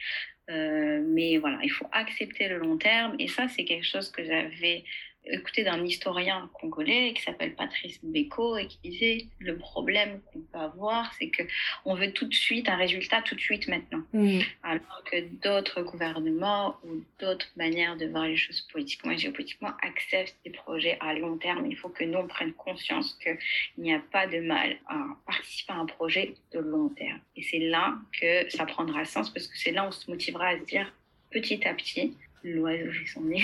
[0.50, 3.16] Euh, mais voilà, il faut accepter le long terme.
[3.20, 4.84] Et ça, c'est quelque chose que j'avais
[5.30, 10.58] écouté d'un historien congolais qui s'appelle Patrice Beko et qui disait le problème qu'on peut
[10.58, 11.44] avoir, c'est que
[11.86, 14.40] on veut tout de suite un résultat tout de suite maintenant, mmh.
[14.64, 20.38] alors que d'autres gouvernements ou d'autres manières de voir les choses politiquement et géopolitiquement acceptent
[20.46, 21.66] des projets à long terme.
[21.70, 23.38] Il faut que nous on prenne conscience qu'il
[23.78, 27.20] n'y a pas de mal à participer à un projet de long terme.
[27.36, 30.48] Et c'est là que ça prendra sens parce que c'est là où on se motivera
[30.50, 30.92] à se dire
[31.32, 32.16] petit à petit
[32.56, 33.44] l'oiseau fait son nez.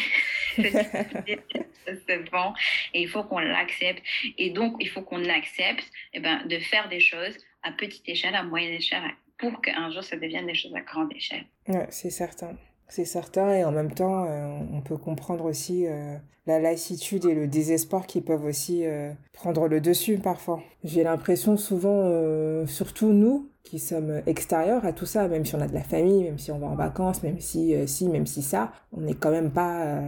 [0.57, 2.53] se vend
[2.93, 4.01] et il faut qu'on l'accepte.
[4.37, 8.35] Et donc, il faut qu'on accepte eh ben, de faire des choses à petite échelle,
[8.35, 9.01] à moyenne échelle,
[9.37, 11.45] pour qu'un jour ça devienne des choses à grande échelle.
[11.67, 12.57] Ouais, c'est certain.
[12.87, 16.15] C'est certain, et en même temps, euh, on peut comprendre aussi euh,
[16.45, 20.61] la lassitude et le désespoir qui peuvent aussi euh, prendre le dessus parfois.
[20.83, 25.67] J'ai l'impression souvent, surtout nous, qui sommes extérieurs à tout ça, même si on a
[25.67, 28.71] de la famille, même si on va en vacances, même si si, même si ça,
[28.91, 29.99] on n'est quand même pas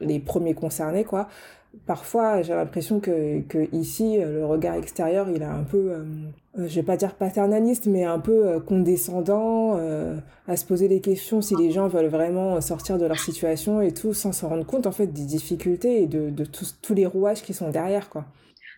[0.00, 1.28] les premiers concernés, quoi.
[1.86, 5.92] Parfois, j'ai l'impression que, que ici, le regard extérieur, il est un peu,
[6.58, 10.16] euh, je vais pas dire paternaliste, mais un peu euh, condescendant, euh,
[10.46, 13.92] à se poser des questions si les gens veulent vraiment sortir de leur situation et
[13.92, 17.06] tout, sans se rendre compte, en fait, des difficultés et de, de tous, tous les
[17.06, 18.26] rouages qui sont derrière, quoi.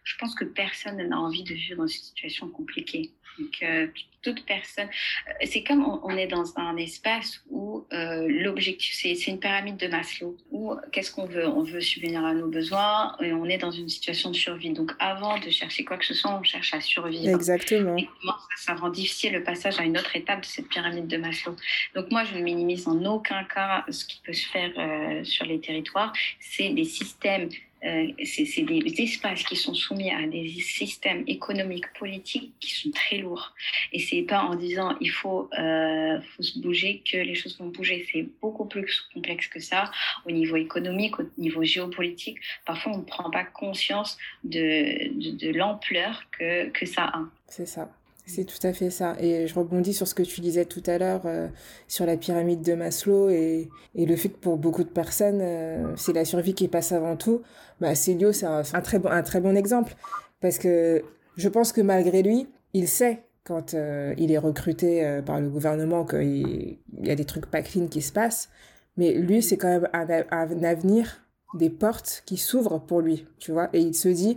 [0.04, 3.10] Je pense que personne n'a envie de vivre dans une situation compliquée.
[3.38, 3.86] Donc, euh,
[4.24, 4.88] toute personne,
[5.28, 9.86] euh, c'est comme on, est dans un espace où euh, l'objectif, c'est une pyramide de
[9.86, 11.46] Maslow, où qu'est-ce qu'on veut?
[11.46, 14.70] On veut subvenir à nos besoins et on est dans une situation de survie.
[14.70, 17.34] Donc, avant de chercher quoi que ce soit, on cherche à survivre.
[17.34, 17.96] Exactement.
[17.96, 21.18] Et ça, ça, rend difficile le passage à une autre étape de cette pyramide de
[21.18, 21.54] Maslow?
[21.94, 25.44] Donc, moi, je ne minimise en aucun cas ce qui peut se faire euh, sur
[25.44, 26.12] les territoires.
[26.40, 27.48] C'est des systèmes
[27.84, 33.18] euh, c'est des espaces qui sont soumis à des systèmes économiques, politiques qui sont très
[33.18, 33.52] lourds.
[33.92, 37.68] Et c'est pas en disant il faut, euh, faut se bouger que les choses vont
[37.68, 38.06] bouger.
[38.10, 39.90] C'est beaucoup plus complexe que ça
[40.26, 42.38] au niveau économique, au niveau géopolitique.
[42.64, 47.20] Parfois, on ne prend pas conscience de, de, l'ampleur que, que ça a.
[47.48, 47.90] C'est ça.
[48.26, 49.16] C'est tout à fait ça.
[49.20, 51.48] Et je rebondis sur ce que tu disais tout à l'heure euh,
[51.88, 55.94] sur la pyramide de Maslow et, et, le fait que pour beaucoup de personnes, euh,
[55.96, 57.42] c'est la survie qui passe avant tout.
[57.80, 59.94] Bah, Célio, c'est un, très bon, un très bon exemple.
[60.40, 61.02] Parce que
[61.36, 66.06] je pense que malgré lui, il sait quand euh, il est recruté par le gouvernement
[66.06, 68.48] qu'il y a des trucs pas clean qui se passent.
[68.96, 73.52] Mais lui, c'est quand même un, un avenir, des portes qui s'ouvrent pour lui, tu
[73.52, 73.68] vois.
[73.72, 74.36] Et il se dit,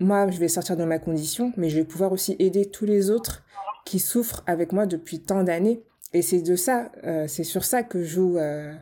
[0.00, 3.10] moi, je vais sortir de ma condition, mais je vais pouvoir aussi aider tous les
[3.10, 3.44] autres
[3.84, 5.82] qui souffrent avec moi depuis tant d'années.
[6.14, 8.74] Et c'est de ça, euh, c'est sur ça que joue euh,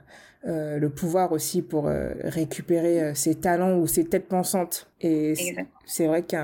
[0.47, 4.91] euh, le pouvoir aussi pour récupérer ses talents ou ses têtes pensantes.
[5.01, 5.35] Et
[5.87, 6.37] c'est vrai que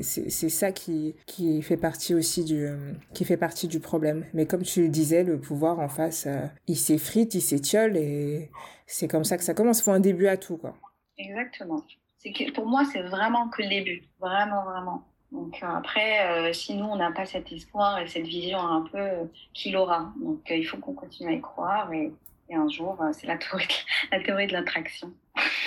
[0.00, 2.68] c'est ça qui, qui fait partie aussi du,
[3.14, 4.26] qui fait partie du problème.
[4.34, 6.28] Mais comme tu le disais, le pouvoir en face,
[6.66, 8.50] il s'effrite, il s'étiole et
[8.86, 9.80] c'est comme ça que ça commence.
[9.80, 10.74] Il faut un début à tout, quoi.
[11.16, 11.82] Exactement
[12.18, 14.02] c'est que pour moi, c'est vraiment que le début.
[14.20, 15.04] Vraiment, vraiment.
[15.30, 18.82] Donc euh, après, euh, si nous, on n'a pas cet espoir et cette vision un
[18.82, 20.12] peu euh, qu'il aura.
[20.20, 22.12] Donc il faut qu'on continue à y croire et,
[22.50, 23.66] et un jour, c'est la théorie,
[24.12, 25.12] la théorie de l'attraction.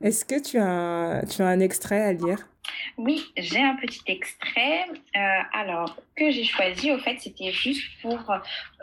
[0.00, 2.48] Est-ce que tu as, tu as un extrait à lire?
[2.96, 4.84] Oui, j'ai un petit extrait.
[5.16, 5.18] Euh,
[5.52, 8.18] alors, que j'ai choisi, au fait, c'était juste pour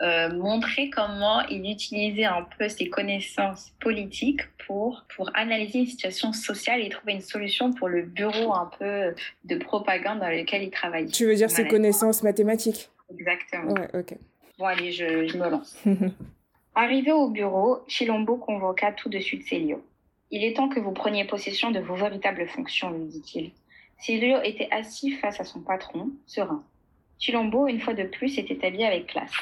[0.02, 6.32] euh, montrer comment il utilisait un peu ses connaissances politiques pour, pour analyser une situation
[6.32, 9.14] sociale et trouver une solution pour le bureau un peu
[9.44, 11.06] de propagande dans lequel il travaille.
[11.06, 12.90] Tu veux dire ses connaissances mathématiques?
[13.10, 13.72] Exactement.
[13.72, 14.16] Ouais, ok.
[14.58, 15.78] Bon, allez, je, je me lance.
[16.78, 19.82] Arrivé au bureau, Chilombo convoqua tout de suite Célio.
[20.30, 23.52] Il est temps que vous preniez possession de vos véritables fonctions, lui dit-il.
[23.96, 26.62] Silvio était assis face à son patron, serein.
[27.18, 29.32] Chilombo, une fois de plus, était habillé avec classe.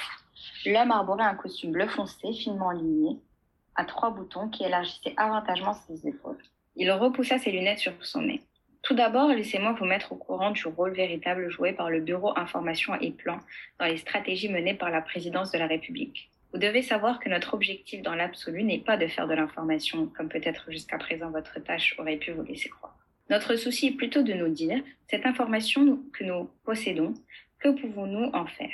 [0.65, 3.17] L'homme arborait un costume bleu foncé, finement aligné,
[3.75, 6.39] à trois boutons qui élargissaient avantageusement ses épaules.
[6.77, 8.43] Il repoussa ses lunettes sur son nez.
[8.83, 12.95] Tout d'abord, laissez-moi vous mettre au courant du rôle véritable joué par le Bureau Information
[13.01, 13.41] et Plan
[13.81, 16.31] dans les stratégies menées par la présidence de la République.
[16.55, 20.29] Vous devez savoir que notre objectif dans l'absolu n'est pas de faire de l'information, comme
[20.29, 22.97] peut-être jusqu'à présent votre tâche aurait pu vous laisser croire.
[23.29, 24.81] Notre souci est plutôt de nous dire,
[25.11, 27.15] cette information que nous possédons,
[27.59, 28.71] que pouvons-nous en faire?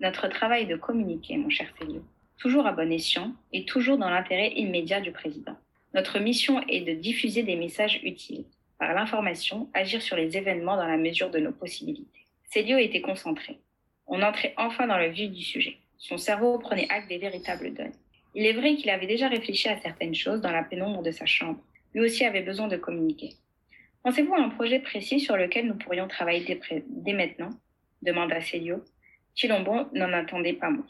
[0.00, 2.04] Notre travail est de communiquer, mon cher Célio.
[2.36, 5.56] toujours à bon escient et toujours dans l'intérêt immédiat du président.
[5.94, 8.44] Notre mission est de diffuser des messages utiles.
[8.78, 12.26] Par l'information, agir sur les événements dans la mesure de nos possibilités.
[12.50, 13.60] Célio était concentré.
[14.06, 15.78] On entrait enfin dans le vif du sujet.
[15.98, 17.92] Son cerveau prenait acte des véritables données.
[18.34, 21.24] Il est vrai qu'il avait déjà réfléchi à certaines choses dans la pénombre de sa
[21.24, 21.60] chambre.
[21.94, 23.34] Lui aussi avait besoin de communiquer.
[24.02, 27.50] Pensez-vous à un projet précis sur lequel nous pourrions travailler dès, maintenant?
[28.02, 28.84] demanda Célio.
[29.34, 30.86] Chilombon n'en attendait pas moins.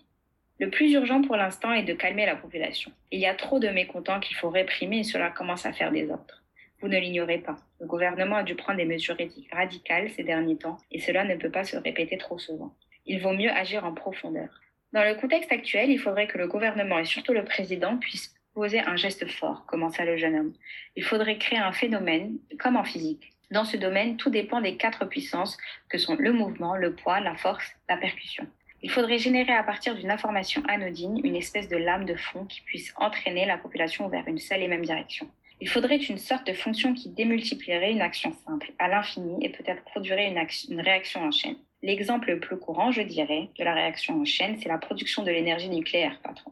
[0.59, 2.91] Le plus urgent pour l'instant est de calmer la population.
[3.13, 6.11] Il y a trop de mécontents qu'il faut réprimer et cela commence à faire des
[6.11, 6.43] ordres.
[6.81, 7.57] Vous ne l'ignorez pas.
[7.81, 9.17] Le gouvernement a dû prendre des mesures
[9.53, 12.75] radicales ces derniers temps et cela ne peut pas se répéter trop souvent.
[13.07, 14.49] Il vaut mieux agir en profondeur.
[14.95, 18.79] Dans le contexte actuel, il faudrait que le gouvernement et surtout le président puissent poser
[18.79, 20.53] un geste fort, commença le jeune homme.
[20.95, 23.33] Il faudrait créer un phénomène, comme en physique.
[23.51, 25.57] Dans ce domaine, tout dépend des quatre puissances
[25.89, 28.47] que sont le mouvement, le poids, la force, la percussion.
[28.83, 32.61] Il faudrait générer à partir d'une information anodine une espèce de lame de fond qui
[32.61, 35.29] puisse entraîner la population vers une seule et même direction.
[35.61, 39.83] Il faudrait une sorte de fonction qui démultiplierait une action simple à l'infini et peut-être
[39.83, 41.57] produirait une, une réaction en chaîne.
[41.85, 45.30] L'exemple le plus courant, je dirais, de la réaction en chaîne, c'est la production de
[45.30, 46.51] l'énergie nucléaire, patron.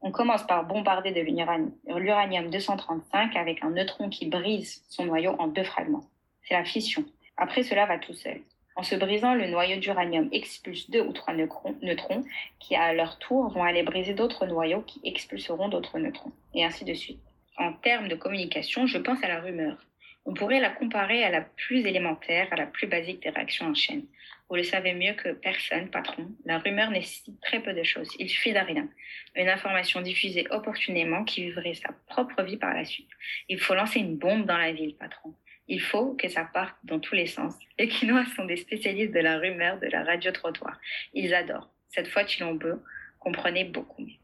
[0.00, 5.46] On commence par bombarder de l'uranium 235 avec un neutron qui brise son noyau en
[5.46, 6.02] deux fragments.
[6.42, 7.04] C'est la fission.
[7.36, 8.40] Après, cela va tout seul.
[8.74, 12.24] En se brisant, le noyau d'uranium expulse deux ou trois neutrons
[12.58, 16.84] qui, à leur tour, vont aller briser d'autres noyaux qui expulseront d'autres neutrons, et ainsi
[16.84, 17.22] de suite.
[17.56, 19.78] En termes de communication, je pense à la rumeur.
[20.24, 23.74] On pourrait la comparer à la plus élémentaire, à la plus basique des réactions en
[23.74, 24.02] chaîne.
[24.48, 28.08] Vous le savez mieux que personne, patron, la rumeur nécessite très peu de choses.
[28.20, 28.88] Il suffit de rien.
[29.34, 33.08] Une information diffusée opportunément qui vivrait sa propre vie par la suite.
[33.48, 35.34] Il faut lancer une bombe dans la ville, patron.
[35.66, 37.54] Il faut que ça parte dans tous les sens.
[37.76, 40.78] Les Quinois sont des spécialistes de la rumeur, de la radio-trottoir.
[41.12, 41.68] Ils adorent.
[41.88, 42.80] Cette fois, Chilombo
[43.18, 44.14] comprenez beaucoup mieux.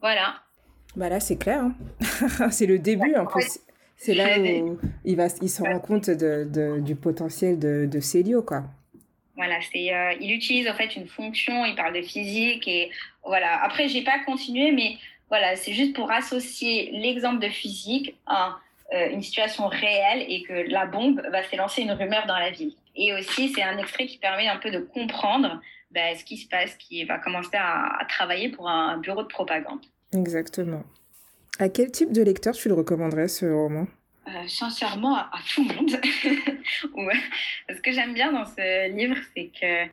[0.00, 0.42] Voilà.
[0.96, 1.62] Bah là, c'est clair.
[1.62, 2.50] Hein.
[2.50, 3.60] c'est le début, en plus.
[3.96, 8.42] C'est là où il, va, il se rend compte de, du potentiel de, de Célio,
[8.42, 8.64] quoi.
[9.38, 12.90] Voilà, c'est, euh, il utilise en fait une fonction, il parle de physique et
[13.24, 13.62] voilà.
[13.62, 14.96] Après, j'ai pas continué, mais
[15.28, 18.56] voilà, c'est juste pour associer l'exemple de physique à
[18.92, 22.72] euh, une situation réelle et que la bombe va s'élancer une rumeur dans la ville.
[22.96, 25.60] Et aussi, c'est un extrait qui permet un peu de comprendre
[25.92, 29.28] ben, ce qui se passe, qui va commencer à, à travailler pour un bureau de
[29.28, 29.80] propagande.
[30.12, 30.82] Exactement.
[31.60, 33.86] À quel type de lecteur tu le recommanderais ce roman?
[34.28, 35.90] Euh, sincèrement à, tout le monde.
[37.68, 39.90] Ce que j'aime bien dans ce livre, c'est que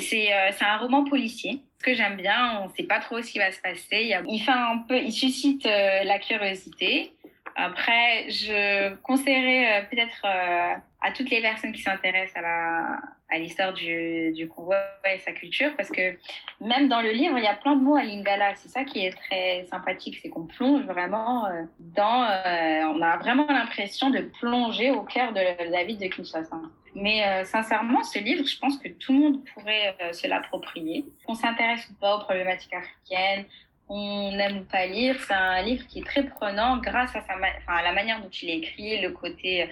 [0.00, 1.60] c'est euh, un roman policier.
[1.78, 4.14] Ce que j'aime bien, on ne sait pas trop ce qui va se passer.
[4.28, 7.12] Il, fait un peu, il suscite euh, la curiosité.
[7.56, 14.32] Après, je conseillerais peut-être à toutes les personnes qui s'intéressent à la à l'histoire du,
[14.32, 14.76] du convoi
[15.12, 16.16] et sa culture parce que
[16.60, 18.54] même dans le livre il y a plein de mots à lingala.
[18.54, 23.16] C'est ça qui est très sympathique c'est qu'on plonge vraiment euh, dans euh, on a
[23.18, 26.56] vraiment l'impression de plonger au cœur de la vie de Kinshasa.
[26.94, 31.04] Mais euh, sincèrement ce livre je pense que tout le monde pourrait se l'approprier.
[31.26, 33.44] Qu'on s'intéresse ou pas aux problématiques africaines
[33.88, 37.76] on aime pas lire, c'est un livre qui est très prenant grâce à, sa enfin,
[37.76, 39.68] à la manière dont il est écrit, le côté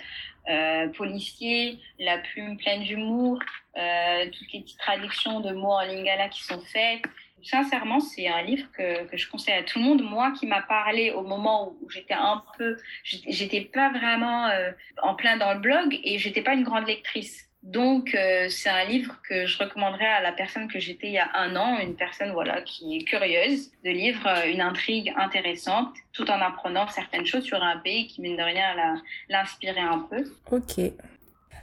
[0.49, 3.39] euh, policier, la plume pleine d'humour,
[3.77, 7.03] euh, toutes les petites traductions de mots en lingala qui sont faites.
[7.43, 10.03] Sincèrement, c'est un livre que, que, je conseille à tout le monde.
[10.03, 14.71] Moi, qui m'a parlé au moment où j'étais un peu, j'étais pas vraiment euh,
[15.03, 17.51] en plein dans le blog et j'étais pas une grande lectrice.
[17.65, 21.19] Donc, euh, c'est un livre que je recommanderais à la personne que j'étais il y
[21.19, 25.95] a un an, une personne voilà qui est curieuse de lire euh, une intrigue intéressante,
[26.13, 30.25] tout en apprenant certaines choses sur un pays qui, mine de rien, l'inspirait un peu.
[30.53, 30.93] Ok.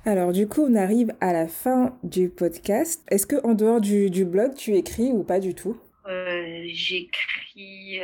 [0.03, 3.05] Alors, du coup, on arrive à la fin du podcast.
[3.11, 5.77] Est-ce que en dehors du, du, blog, tu écris ou pas du tout?
[6.07, 8.01] Euh, J'écris,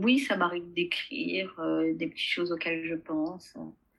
[0.00, 1.54] oui, ça m'arrive d'écrire
[1.96, 3.54] des petites choses auxquelles je pense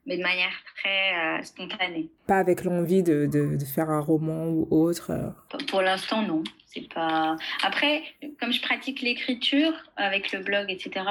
[0.07, 2.09] mais de manière très euh, spontanée.
[2.25, 5.57] Pas avec l'envie de, de, de, faire un roman ou autre euh.
[5.67, 6.43] Pour l'instant, non.
[6.65, 7.35] C'est pas.
[7.63, 8.03] Après,
[8.39, 11.05] comme je pratique l'écriture avec le blog, etc.,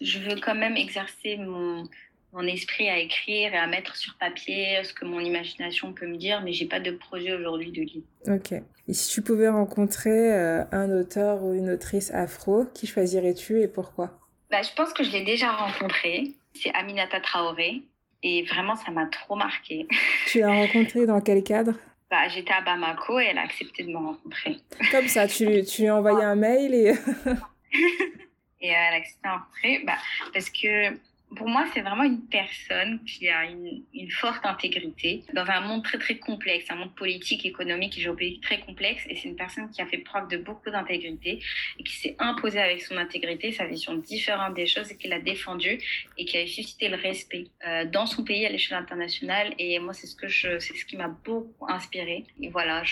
[0.00, 1.84] je veux quand même exercer mon,
[2.32, 6.16] mon esprit à écrire et à mettre sur papier ce que mon imagination peut me
[6.16, 8.06] dire, mais j'ai pas de projet aujourd'hui de livre.
[8.26, 8.52] Ok.
[8.52, 13.68] Et si tu pouvais rencontrer euh, un auteur ou une autrice afro, qui choisirais-tu et
[13.68, 14.18] pourquoi?
[14.50, 16.34] Bah, Je pense que je l'ai déjà rencontré.
[16.54, 17.82] C'est Aminata Traoré.
[18.22, 19.86] Et vraiment, ça m'a trop marqué.
[20.26, 21.72] Tu l'as rencontrée dans quel cadre?
[22.10, 24.56] Bah, J'étais à Bamako et elle a accepté de me rencontrer.
[24.90, 26.94] Comme ça, tu, tu lui as envoyé un mail et...
[28.60, 29.98] et elle a accepté de me rencontrer bah,
[30.32, 30.98] parce que
[31.36, 35.98] pour moi, c'est vraiment une personne qui a une, forte intégrité dans un monde très
[35.98, 39.04] très complexe, un monde politique, économique et géopolitique très complexe.
[39.08, 41.40] Et c'est une personne qui a fait preuve de beaucoup d'intégrité
[41.78, 45.20] et qui s'est imposée avec son intégrité, sa vision différente des choses et qui l'a
[45.20, 45.78] défendue
[46.16, 49.52] et qui a suscité le respect euh, dans son pays à l'échelle internationale.
[49.58, 52.24] Et moi, c'est ce que c'est ce qui m'a beaucoup inspiré.
[52.40, 52.82] Et voilà,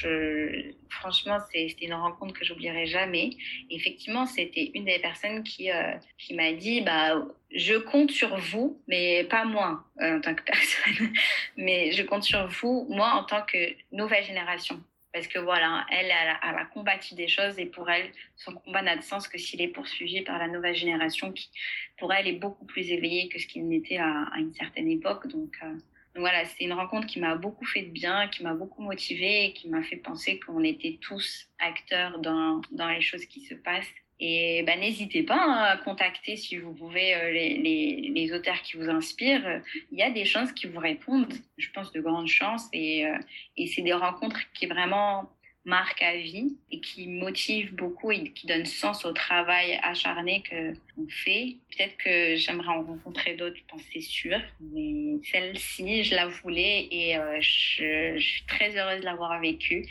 [0.90, 3.30] franchement, c'était une rencontre que j'oublierai jamais.
[3.70, 7.16] Et effectivement, c'était une des personnes qui, euh, qui m'a dit, bah
[7.50, 11.12] je compte sur vous, mais pas moi euh, en tant que personne,
[11.56, 14.82] mais je compte sur vous, moi en tant que nouvelle génération.
[15.12, 18.96] Parce que voilà, elle, elle a, combattu des choses et pour elle, son combat n'a
[18.96, 21.48] de sens que s'il est poursuivi par la nouvelle génération qui,
[21.96, 25.26] pour elle, est beaucoup plus éveillée que ce qu'il n'était à, une certaine époque.
[25.28, 25.74] Donc, euh,
[26.16, 29.52] voilà, c'est une rencontre qui m'a beaucoup fait de bien, qui m'a beaucoup motivée et
[29.54, 33.94] qui m'a fait penser qu'on était tous acteurs dans, dans les choses qui se passent
[34.18, 38.88] et bah, n'hésitez pas hein, à contacter si vous pouvez euh, les, auteurs qui vous
[38.88, 39.62] inspirent.
[39.92, 42.68] Il y a des chances qui vous répondent, je pense de grandes chances.
[42.72, 43.18] Et, euh,
[43.56, 45.30] et c'est des rencontres qui vraiment
[45.66, 51.08] marquent à vie et qui motivent beaucoup et qui donnent sens au travail acharné qu'on
[51.08, 51.56] fait.
[51.70, 54.40] Peut-être que j'aimerais en rencontrer d'autres, je pense c'est sûr.
[54.60, 59.84] Mais celle-ci, je la voulais et euh, je, suis très heureuse de l'avoir vécue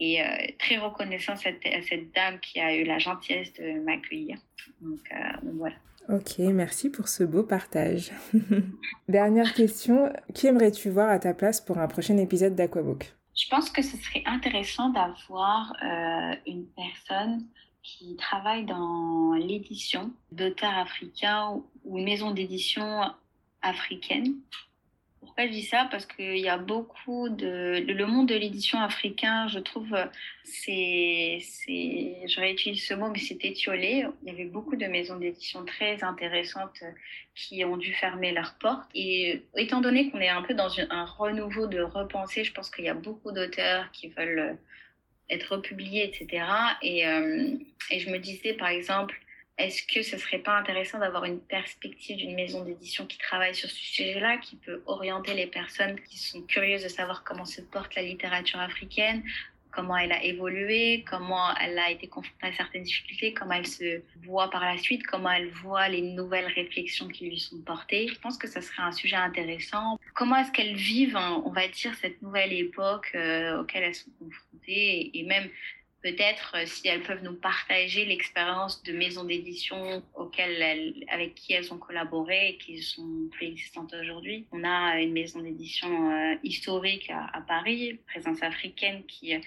[0.00, 0.24] et euh,
[0.58, 4.38] très reconnaissant à cette, cette, dame qui a eu la gentillesse de m'accueillir.
[4.80, 5.76] Donc, euh, voilà.
[6.08, 8.10] Ok, merci pour ce beau partage.
[9.08, 13.14] Dernière question, qui aimerais-tu voir à ta place pour un prochain épisode d'Aquabook?
[13.34, 17.46] Je pense que ce serait intéressant d'avoir euh, une personne
[17.82, 23.02] qui travaille dans l'édition d'auteurs africains ou une maison d'édition
[23.62, 24.34] africaine
[25.24, 25.88] pourquoi je dis ça?
[25.90, 27.84] Parce qu'il y a beaucoup de...
[27.86, 29.96] Le monde de l'édition africain, je trouve,
[30.44, 31.38] c'est...
[31.38, 34.06] Je réutilise ce mot, mais c'est étiolé.
[34.22, 36.82] Il y avait beaucoup de maisons d'édition très intéressantes
[37.34, 38.88] qui ont dû fermer leurs portes.
[38.94, 42.84] Et étant donné qu'on est un peu dans un renouveau de repensée, je pense qu'il
[42.84, 44.58] y a beaucoup d'auteurs qui veulent
[45.30, 46.44] être republiés, etc.
[46.82, 47.56] Et, euh,
[47.90, 49.18] et je me disais, par exemple,
[49.56, 53.70] est-ce que ce serait pas intéressant d'avoir une perspective d'une maison d'édition qui travaille sur
[53.70, 57.94] ce sujet-là, qui peut orienter les personnes qui sont curieuses de savoir comment se porte
[57.94, 59.22] la littérature africaine,
[59.70, 64.02] comment elle a évolué, comment elle a été confrontée à certaines difficultés, comment elle se
[64.24, 68.08] voit par la suite, comment elle voit les nouvelles réflexions qui lui sont portées?
[68.08, 69.98] Je pense que ce serait un sujet intéressant.
[70.14, 75.10] Comment est-ce qu'elles vivent, on va dire, cette nouvelle époque euh, auquel elles sont confrontées
[75.14, 75.48] et même
[76.04, 80.02] peut-être euh, si elles peuvent nous partager l'expérience de maisons d'édition
[81.08, 84.46] avec qui elles ont collaboré et qui sont plus existantes aujourd'hui.
[84.52, 89.38] On a une maison d'édition euh, historique à, Paris, présence africaine, qui euh,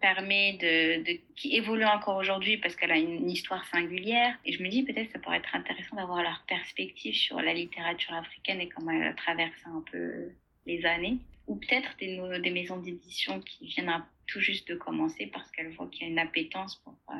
[0.00, 4.34] permet de, qui évolue encore aujourd'hui parce qu'elle a une, histoire singulière.
[4.46, 8.14] Et je me dis peut-être ça pourrait être intéressant d'avoir leur perspective sur la littérature
[8.14, 10.30] africaine et comment elle a traversé un peu
[10.64, 11.18] les années.
[11.46, 13.90] Ou peut-être des, des maisons d'édition qui viennent
[14.26, 17.14] tout juste de commencer parce qu'elle voit qu'il y a une appétence pour, euh,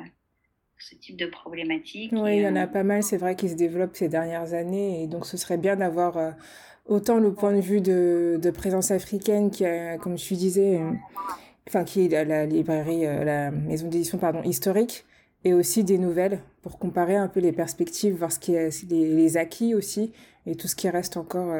[0.79, 2.11] ce type de problématique.
[2.13, 4.53] Oui, il y en a euh, pas mal, c'est vrai, qui se développent ces dernières
[4.53, 5.03] années.
[5.03, 6.31] Et donc, ce serait bien d'avoir euh,
[6.85, 10.79] autant le point de vue de, de présence africaine, qui a, comme je disais,
[11.67, 15.05] enfin, qui est la librairie, la maison d'édition, pardon, historique,
[15.43, 19.15] et aussi des nouvelles pour comparer un peu les perspectives, voir ce qui est, les,
[19.15, 20.11] les acquis aussi,
[20.45, 21.53] et tout ce qui reste encore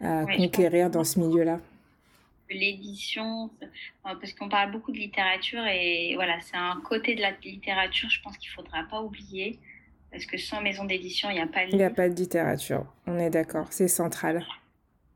[0.00, 1.60] à conquérir dans ce milieu-là
[2.52, 3.50] l'édition,
[4.02, 8.20] parce qu'on parle beaucoup de littérature et voilà, c'est un côté de la littérature, je
[8.22, 9.58] pense qu'il ne faudra pas oublier,
[10.10, 12.14] parce que sans maison d'édition, il n'y a pas de Il n'y a pas de
[12.14, 14.44] littérature, on est d'accord, c'est central.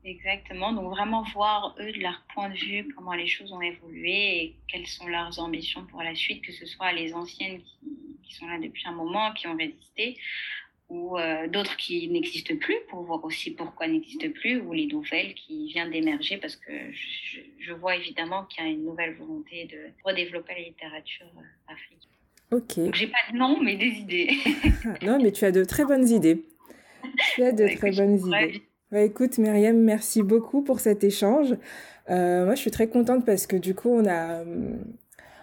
[0.03, 4.37] Exactement, donc vraiment voir eux de leur point de vue comment les choses ont évolué
[4.37, 7.77] et quelles sont leurs ambitions pour la suite, que ce soit les anciennes qui,
[8.23, 10.17] qui sont là depuis un moment, qui ont résisté,
[10.89, 15.33] ou euh, d'autres qui n'existent plus, pour voir aussi pourquoi n'existent plus, ou les nouvelles
[15.33, 19.65] qui viennent d'émerger, parce que je, je vois évidemment qu'il y a une nouvelle volonté
[19.65, 22.11] de redévelopper la littérature euh, africaine.
[22.51, 22.95] Ok.
[22.95, 24.29] J'ai pas de nom, mais des idées.
[25.01, 26.45] non, mais tu as de très bonnes idées.
[27.35, 28.61] Tu as de bah, très bonnes idées.
[28.89, 31.57] Bah, écoute, Myriam, merci beaucoup pour cet échange.
[32.09, 34.45] Euh, moi, je suis très contente parce que du coup, on a,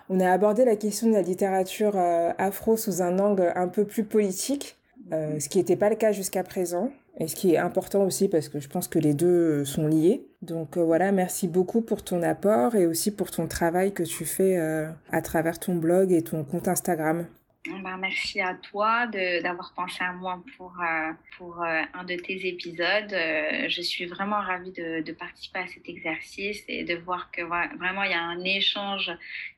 [0.09, 1.95] on a abordé la question de la littérature
[2.39, 4.79] afro sous un angle un peu plus politique.
[5.13, 6.91] Euh, ce qui n'était pas le cas jusqu'à présent.
[7.19, 10.27] Et ce qui est important aussi parce que je pense que les deux sont liés.
[10.43, 14.25] Donc euh, voilà, merci beaucoup pour ton apport et aussi pour ton travail que tu
[14.25, 17.27] fais euh, à travers ton blog et ton compte Instagram.
[17.67, 22.47] Ben, merci à toi d'avoir pensé à moi pour, euh, pour euh, un de tes
[22.47, 23.11] épisodes.
[23.11, 27.41] Euh, je suis vraiment ravie de, de, participer à cet exercice et de voir que
[27.41, 29.11] vraiment il y a un échange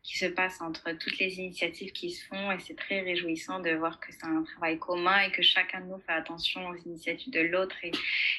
[0.05, 3.71] qui se passe entre toutes les initiatives qui se font et c'est très réjouissant de
[3.71, 7.33] voir que c'est un travail commun et que chacun de nous fait attention aux initiatives
[7.33, 7.91] de l'autre et,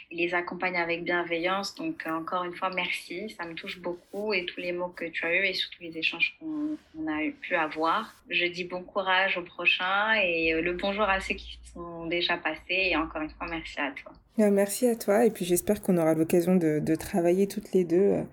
[0.10, 1.76] les accompagne avec bienveillance.
[1.76, 5.26] Donc encore une fois, merci, ça me touche beaucoup et tous les mots que tu
[5.26, 8.14] as eus et surtout les échanges qu'on a pu avoir.
[8.30, 12.38] Je dis bon courage au prochain et euh, le bonjour à ceux qui sont déjà
[12.38, 12.92] passés.
[12.92, 14.14] Et encore une fois, merci à toi.
[14.38, 15.26] Merci à toi.
[15.26, 18.24] Et puis j'espère qu'on aura l'occasion de, de, travailler toutes les deux euh,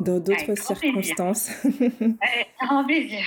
[0.00, 1.50] dans d'autres circonstances.
[2.70, 3.20] En plaisir.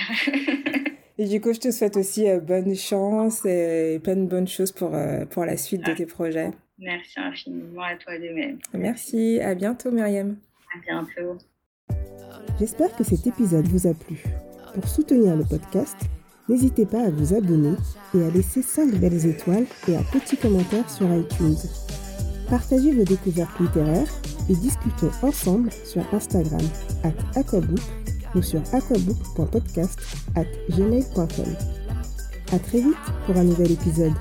[1.16, 4.72] Et du coup, je te souhaite aussi euh, bonne chance et plein de bonnes choses
[4.72, 4.92] pour,
[5.30, 6.50] pour la suite de tes projets.
[6.78, 8.58] Merci infiniment à toi de même.
[8.72, 9.40] Merci.
[9.40, 10.36] À bientôt, Myriam.
[10.74, 11.38] À bientôt.
[12.60, 14.22] J'espère que cet épisode vous a plu.
[14.74, 15.96] Pour soutenir le podcast,
[16.48, 17.74] N'hésitez pas à vous abonner
[18.14, 21.56] et à laisser 5 belles étoiles et un petit commentaire sur iTunes.
[22.48, 24.08] Partagez vos découvertes littéraires
[24.48, 26.66] et discutons ensemble sur Instagram
[27.04, 27.80] at aquabook
[28.34, 29.98] ou sur aquabook.podcast
[30.34, 31.54] at gmail.com.
[32.52, 32.96] A très vite
[33.26, 34.14] pour un nouvel épisode.